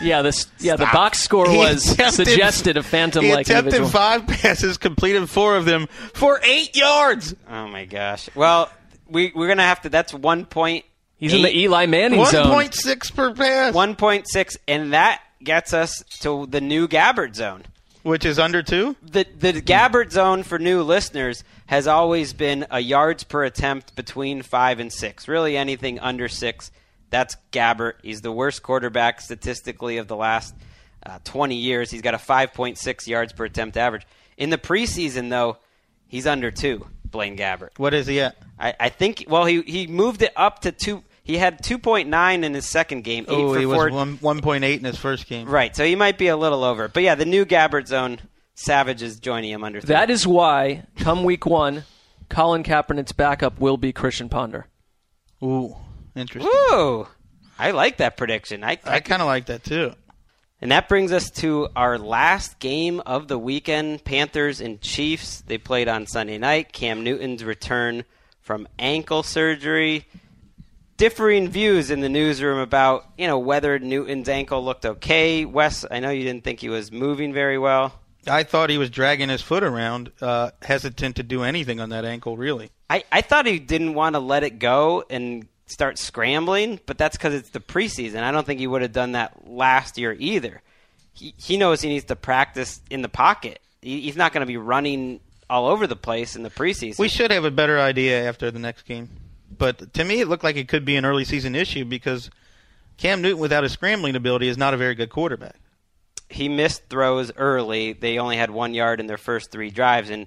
[0.00, 3.88] yeah, this yeah the box score was attempted- suggested a phantom He like attempted individual.
[3.90, 7.34] five passes, completed four of them for eight yards.
[7.50, 8.28] Oh my gosh!
[8.36, 8.70] Well,
[9.08, 9.88] we we're gonna have to.
[9.88, 10.84] That's one point.
[11.16, 12.46] He's in the Eli Manning One zone.
[12.52, 17.64] point six per pass, 1.6, and that gets us to the new Gabbert zone.
[18.06, 18.94] Which is under two.
[19.02, 24.42] The the Gabbert zone for new listeners has always been a yards per attempt between
[24.42, 25.26] five and six.
[25.26, 26.70] Really, anything under six,
[27.10, 27.94] that's Gabbert.
[28.04, 30.54] He's the worst quarterback statistically of the last
[31.04, 31.90] uh, 20 years.
[31.90, 34.06] He's got a 5.6 yards per attempt average.
[34.36, 35.56] In the preseason, though,
[36.06, 36.86] he's under two.
[37.10, 37.70] Blaine Gabbert.
[37.76, 38.36] What is he at?
[38.56, 39.24] I, I think.
[39.26, 41.02] Well, he he moved it up to two.
[41.26, 43.24] He had 2.9 in his second game.
[43.28, 43.86] Eight Oh, for he four.
[43.86, 45.48] was one one point eight in his first game.
[45.48, 46.86] Right, so he might be a little over.
[46.86, 48.18] But yeah, the new Gabbert zone,
[48.54, 49.88] Savage is joining him under three.
[49.88, 51.82] That is why, come week one,
[52.28, 54.66] Colin Kaepernick's backup will be Christian Ponder.
[55.42, 55.74] Ooh,
[56.14, 56.48] interesting.
[56.70, 57.08] Ooh,
[57.58, 58.62] I like that prediction.
[58.62, 59.94] I, I kind of like that too.
[60.60, 65.40] and that brings us to our last game of the weekend: Panthers and Chiefs.
[65.40, 66.72] They played on Sunday night.
[66.72, 68.04] Cam Newton's return
[68.40, 70.06] from ankle surgery.
[70.96, 75.44] Differing views in the newsroom about you know whether Newton's ankle looked okay.
[75.44, 77.92] Wes, I know you didn't think he was moving very well.
[78.28, 82.04] I thought he was dragging his foot around, uh, hesitant to do anything on that
[82.04, 82.36] ankle.
[82.36, 86.96] Really, I, I thought he didn't want to let it go and start scrambling, but
[86.96, 88.22] that's because it's the preseason.
[88.22, 90.62] I don't think he would have done that last year either.
[91.12, 93.60] He, he knows he needs to practice in the pocket.
[93.82, 96.98] He, he's not going to be running all over the place in the preseason.
[96.98, 99.08] we should have a better idea after the next game.
[99.50, 102.30] But to me, it looked like it could be an early season issue because
[102.96, 105.56] Cam Newton, without his scrambling ability, is not a very good quarterback.
[106.28, 107.92] he missed throws early.
[107.92, 110.26] They only had one yard in their first three drives, and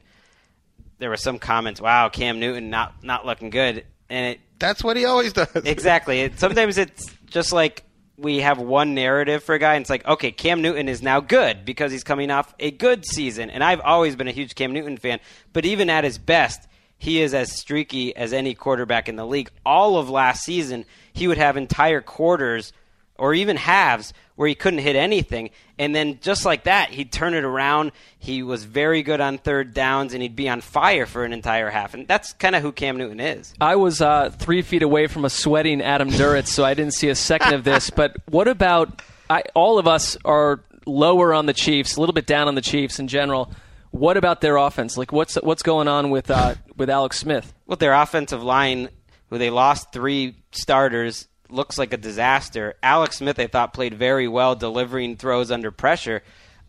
[0.99, 1.81] there were some comments.
[1.81, 5.49] Wow, Cam Newton not not looking good, and it That's what he always does.
[5.65, 6.21] exactly.
[6.21, 7.83] It, sometimes it's just like
[8.17, 11.19] we have one narrative for a guy, and it's like, okay, Cam Newton is now
[11.21, 14.73] good because he's coming off a good season, and I've always been a huge Cam
[14.73, 15.19] Newton fan.
[15.53, 16.67] But even at his best,
[16.99, 19.49] he is as streaky as any quarterback in the league.
[19.65, 22.73] All of last season, he would have entire quarters
[23.17, 25.49] or even halves where he couldn't hit anything.
[25.77, 27.91] And then just like that, he'd turn it around.
[28.17, 31.69] He was very good on third downs, and he'd be on fire for an entire
[31.69, 31.93] half.
[31.93, 33.53] And that's kind of who Cam Newton is.
[33.59, 37.09] I was uh, three feet away from a sweating Adam Duritz, so I didn't see
[37.09, 37.89] a second of this.
[37.89, 42.25] But what about I, all of us are lower on the Chiefs, a little bit
[42.25, 43.51] down on the Chiefs in general.
[43.99, 44.95] What about their offense?
[44.95, 47.53] Like, what's what's going on with uh, with Alex Smith?
[47.67, 48.87] Well, their offensive line,
[49.29, 52.75] who they lost three starters, looks like a disaster.
[52.81, 56.23] Alex Smith, I thought, played very well delivering throws under pressure.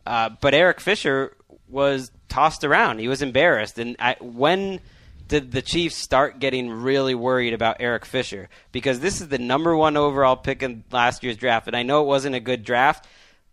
[0.04, 1.36] Uh, but Eric Fisher
[1.68, 2.98] was tossed around.
[2.98, 3.78] He was embarrassed.
[3.78, 4.80] And I, when
[5.28, 8.48] did the Chiefs start getting really worried about Eric Fisher?
[8.72, 11.68] Because this is the number one overall pick in last year's draft.
[11.68, 13.06] And I know it wasn't a good draft,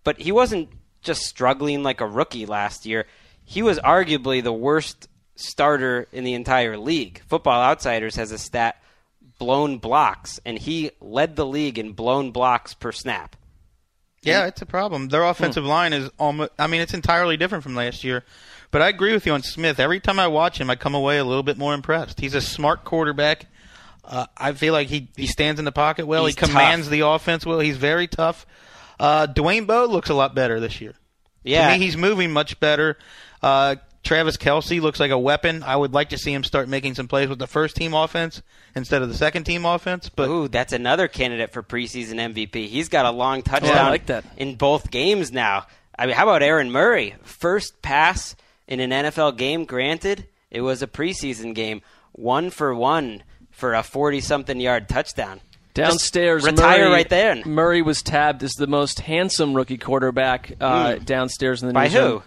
[0.03, 0.69] but he wasn't
[1.03, 3.05] just struggling like a rookie last year.
[3.49, 7.21] He was arguably the worst starter in the entire league.
[7.29, 8.75] Football Outsiders has a stat
[9.39, 13.37] blown blocks, and he led the league in blown blocks per snap.
[14.21, 15.07] Yeah, it's a problem.
[15.07, 16.51] Their offensive line is almost.
[16.59, 18.25] I mean, it's entirely different from last year.
[18.69, 19.79] But I agree with you on Smith.
[19.79, 22.19] Every time I watch him, I come away a little bit more impressed.
[22.19, 23.45] He's a smart quarterback.
[24.03, 26.25] Uh, I feel like he he stands in the pocket well.
[26.25, 26.91] He's he commands tough.
[26.91, 27.59] the offense well.
[27.59, 28.45] He's very tough.
[28.99, 30.95] Uh, Dwayne Bowe looks a lot better this year.
[31.43, 31.71] Yeah.
[31.71, 32.97] To me, he's moving much better.
[33.41, 35.63] Uh, Travis Kelce looks like a weapon.
[35.63, 38.41] I would like to see him start making some plays with the first team offense
[38.73, 40.07] instead of the second team offense.
[40.09, 42.67] But Ooh, that's another candidate for preseason MVP.
[42.67, 44.23] He's got a long touchdown like that.
[44.38, 45.65] in both games now.
[45.99, 47.15] I mean, how about Aaron Murray?
[47.23, 48.35] First pass
[48.67, 51.81] in an NFL game, granted, it was a preseason game.
[52.13, 55.41] One for one for a 40 something yard touchdown.
[55.73, 57.45] Downstairs, Just retire Murray, right there.
[57.45, 62.23] Murray was tabbed as the most handsome rookie quarterback uh, downstairs in the By newsroom.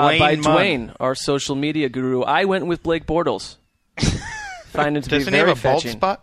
[0.00, 0.06] Who?
[0.16, 0.56] Uh, by Dwayne Munn.
[0.88, 2.22] Dwayne, our social media guru.
[2.22, 3.56] I went with Blake Bortles.
[4.68, 5.96] Find him to be doesn't he very have a bald fetching.
[5.98, 6.22] spot?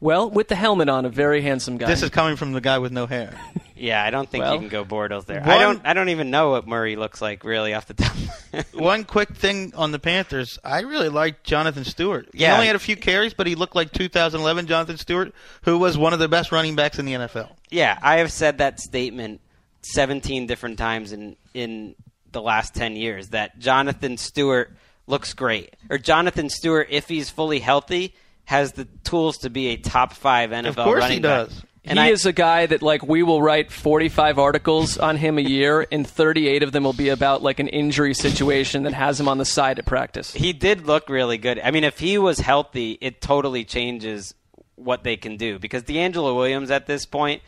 [0.00, 1.86] Well, with the helmet on, a very handsome guy.
[1.86, 3.38] This is coming from the guy with no hair.
[3.76, 5.40] Yeah, I don't think Well, you can go Bortles there.
[5.40, 5.80] one- I don't.
[5.84, 8.14] I don't even know what Murray looks like really off the top.
[8.72, 12.28] One quick thing on the Panthers, I really liked Jonathan Stewart.
[12.32, 12.38] Yeah.
[12.38, 12.54] He Yeah.
[12.54, 15.34] only had a few carries, but he looked like 2011 Jonathan Stewart,
[15.64, 17.50] who was one of the best running backs in the NFL.
[17.68, 19.40] Yeah, I have said that statement
[19.82, 21.96] 17 different times in in
[22.34, 24.70] the last 10 years that Jonathan Stewart
[25.06, 25.74] looks great.
[25.88, 28.14] Or Jonathan Stewart if he's fully healthy
[28.44, 31.48] has the tools to be a top 5 NFL Of course running he back.
[31.48, 31.62] does.
[31.86, 35.36] And he I, is a guy that like we will write 45 articles on him
[35.36, 39.20] a year and 38 of them will be about like an injury situation that has
[39.20, 40.32] him on the side at practice.
[40.32, 41.58] he did look really good.
[41.62, 44.34] I mean, if he was healthy, it totally changes
[44.76, 47.42] what they can do because DeAngelo Williams at this point,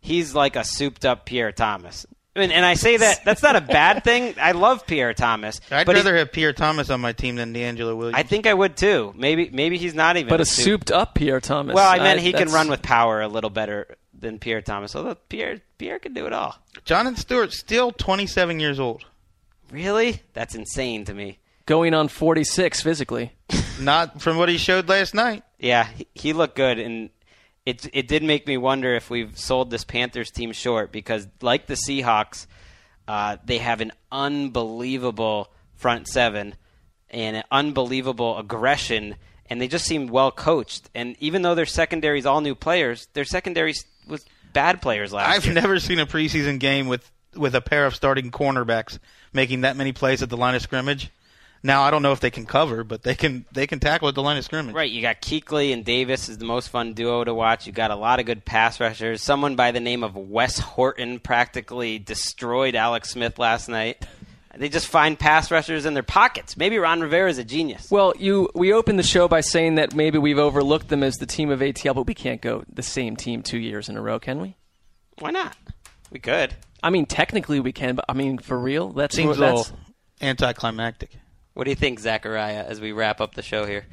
[0.00, 2.06] he's like a souped up Pierre Thomas.
[2.34, 4.34] I mean, and I say that that's not a bad thing.
[4.40, 5.60] I love Pierre Thomas.
[5.70, 8.14] I'd but he- rather have Pierre Thomas on my team than DeAngelo Williams.
[8.16, 9.12] I think I would too.
[9.16, 10.28] Maybe maybe he's not even.
[10.30, 11.74] But a soup- souped up Pierre Thomas.
[11.74, 14.96] Well, I meant he can run with power a little better than Pierre Thomas.
[14.96, 16.56] Although Pierre Pierre can do it all.
[16.84, 19.04] Jonathan Stewart still 27 years old.
[19.70, 20.20] Really?
[20.32, 21.38] That's insane to me.
[21.66, 23.32] going on 46 physically.
[23.80, 25.42] Not from what he showed last night.
[25.58, 27.10] Yeah, he, he looked good, and
[27.64, 31.66] it it did make me wonder if we've sold this Panthers team short because, like
[31.66, 32.46] the Seahawks,
[33.06, 36.54] uh, they have an unbelievable front seven
[37.10, 39.16] and an unbelievable aggression,
[39.48, 40.90] and they just seem well coached.
[40.94, 43.74] And even though their secondary is all new players, their secondary
[44.06, 45.36] was bad players last year.
[45.36, 45.54] I've year.
[45.54, 48.98] never seen a preseason game with with a pair of starting cornerbacks
[49.32, 51.10] making that many plays at the line of scrimmage.
[51.64, 54.14] Now I don't know if they can cover, but they can they can tackle at
[54.14, 54.74] the line of scrimmage.
[54.74, 57.66] Right, you got Kuechly and Davis is the most fun duo to watch.
[57.66, 59.22] You got a lot of good pass rushers.
[59.22, 64.04] Someone by the name of Wes Horton practically destroyed Alex Smith last night.
[64.56, 66.56] They just find pass rushers in their pockets.
[66.58, 67.90] Maybe Ron Rivera is a genius.
[67.90, 71.26] Well, you we opened the show by saying that maybe we've overlooked them as the
[71.26, 74.18] team of ATL, but we can't go the same team two years in a row,
[74.18, 74.56] can we?
[75.20, 75.56] Why not?
[76.10, 76.54] We could.
[76.82, 79.66] I mean, technically we can, but I mean, for real, that's Seems a little
[80.20, 81.16] anticlimactic.
[81.54, 83.84] What do you think, Zachariah, as we wrap up the show here?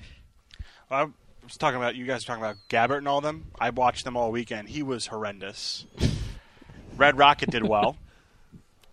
[0.90, 1.04] I
[1.44, 3.48] was talking about you guys were talking about Gabbert and all them.
[3.60, 4.70] I watched them all weekend.
[4.70, 5.86] He was horrendous.
[6.98, 7.98] Red Rocket did well.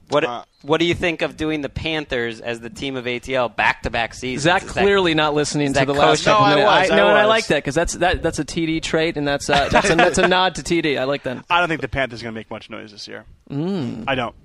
[0.09, 3.49] What Uh, What do you think of doing the Panthers as the team of ATL
[3.57, 4.45] back to back seasons?
[4.45, 6.91] Zach Is that- clearly not listening to that the last coach- couple No, I was,
[6.93, 9.51] I no, and I like that because that's that that's a TD trait, and that's
[9.51, 10.97] uh, that's a that's a nod to TD.
[10.97, 11.45] I like that.
[11.51, 13.25] I don't think the Panthers are going to make much noise this year.
[13.51, 14.05] Mm.
[14.07, 14.37] I don't.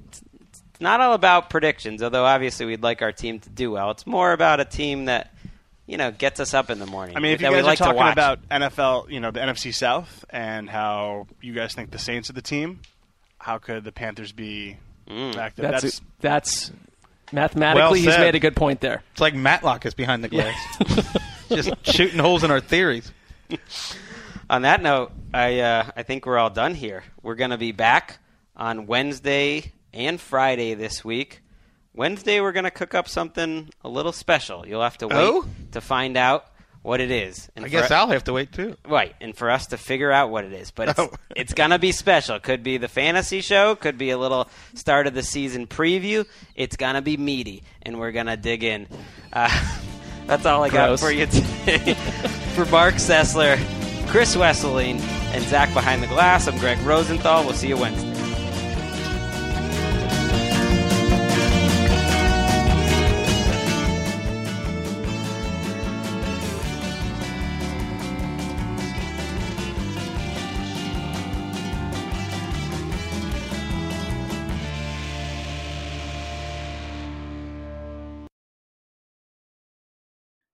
[0.81, 3.91] Not all about predictions, although obviously we'd like our team to do well.
[3.91, 5.33] It's more about a team that
[5.85, 7.15] you know gets us up in the morning.
[7.15, 9.39] I mean, if you we guys like are to talking about NFL, you know, the
[9.39, 12.81] NFC South, and how you guys think the Saints are the team,
[13.37, 14.77] how could the Panthers be
[15.07, 15.35] Mm.
[15.35, 15.71] back there?
[15.71, 16.71] That's that's,
[17.33, 19.03] mathematically Well he's made a good point there.
[19.11, 20.55] It's like Matlock is behind the glass,
[21.49, 23.11] just shooting holes in our theories.
[24.49, 27.03] on that note, I uh, I think we're all done here.
[27.23, 28.19] We're going to be back
[28.55, 31.41] on Wednesday and Friday this week.
[31.93, 34.65] Wednesday, we're going to cook up something a little special.
[34.67, 35.45] You'll have to wait Oh?
[35.73, 36.45] to find out
[36.83, 37.49] what it is.
[37.55, 38.75] And I guess I'll have to wait too.
[38.87, 40.71] Right, and for us to figure out what it is.
[40.71, 41.11] But it's, Oh.
[41.35, 42.39] it's going to be special.
[42.39, 46.25] Could be the fantasy show, could be a little start of the season preview.
[46.55, 48.87] It's going to be meaty, and we're going to dig in.
[49.33, 49.49] Uh,
[50.27, 51.93] that's all I got for you today.
[52.55, 53.57] for Marc Sessler,
[54.07, 54.99] Chris Wesseling,
[55.33, 57.43] and Zach Behind the Glass, I'm Greg Rosenthal.
[57.43, 58.10] We'll see you Wednesday.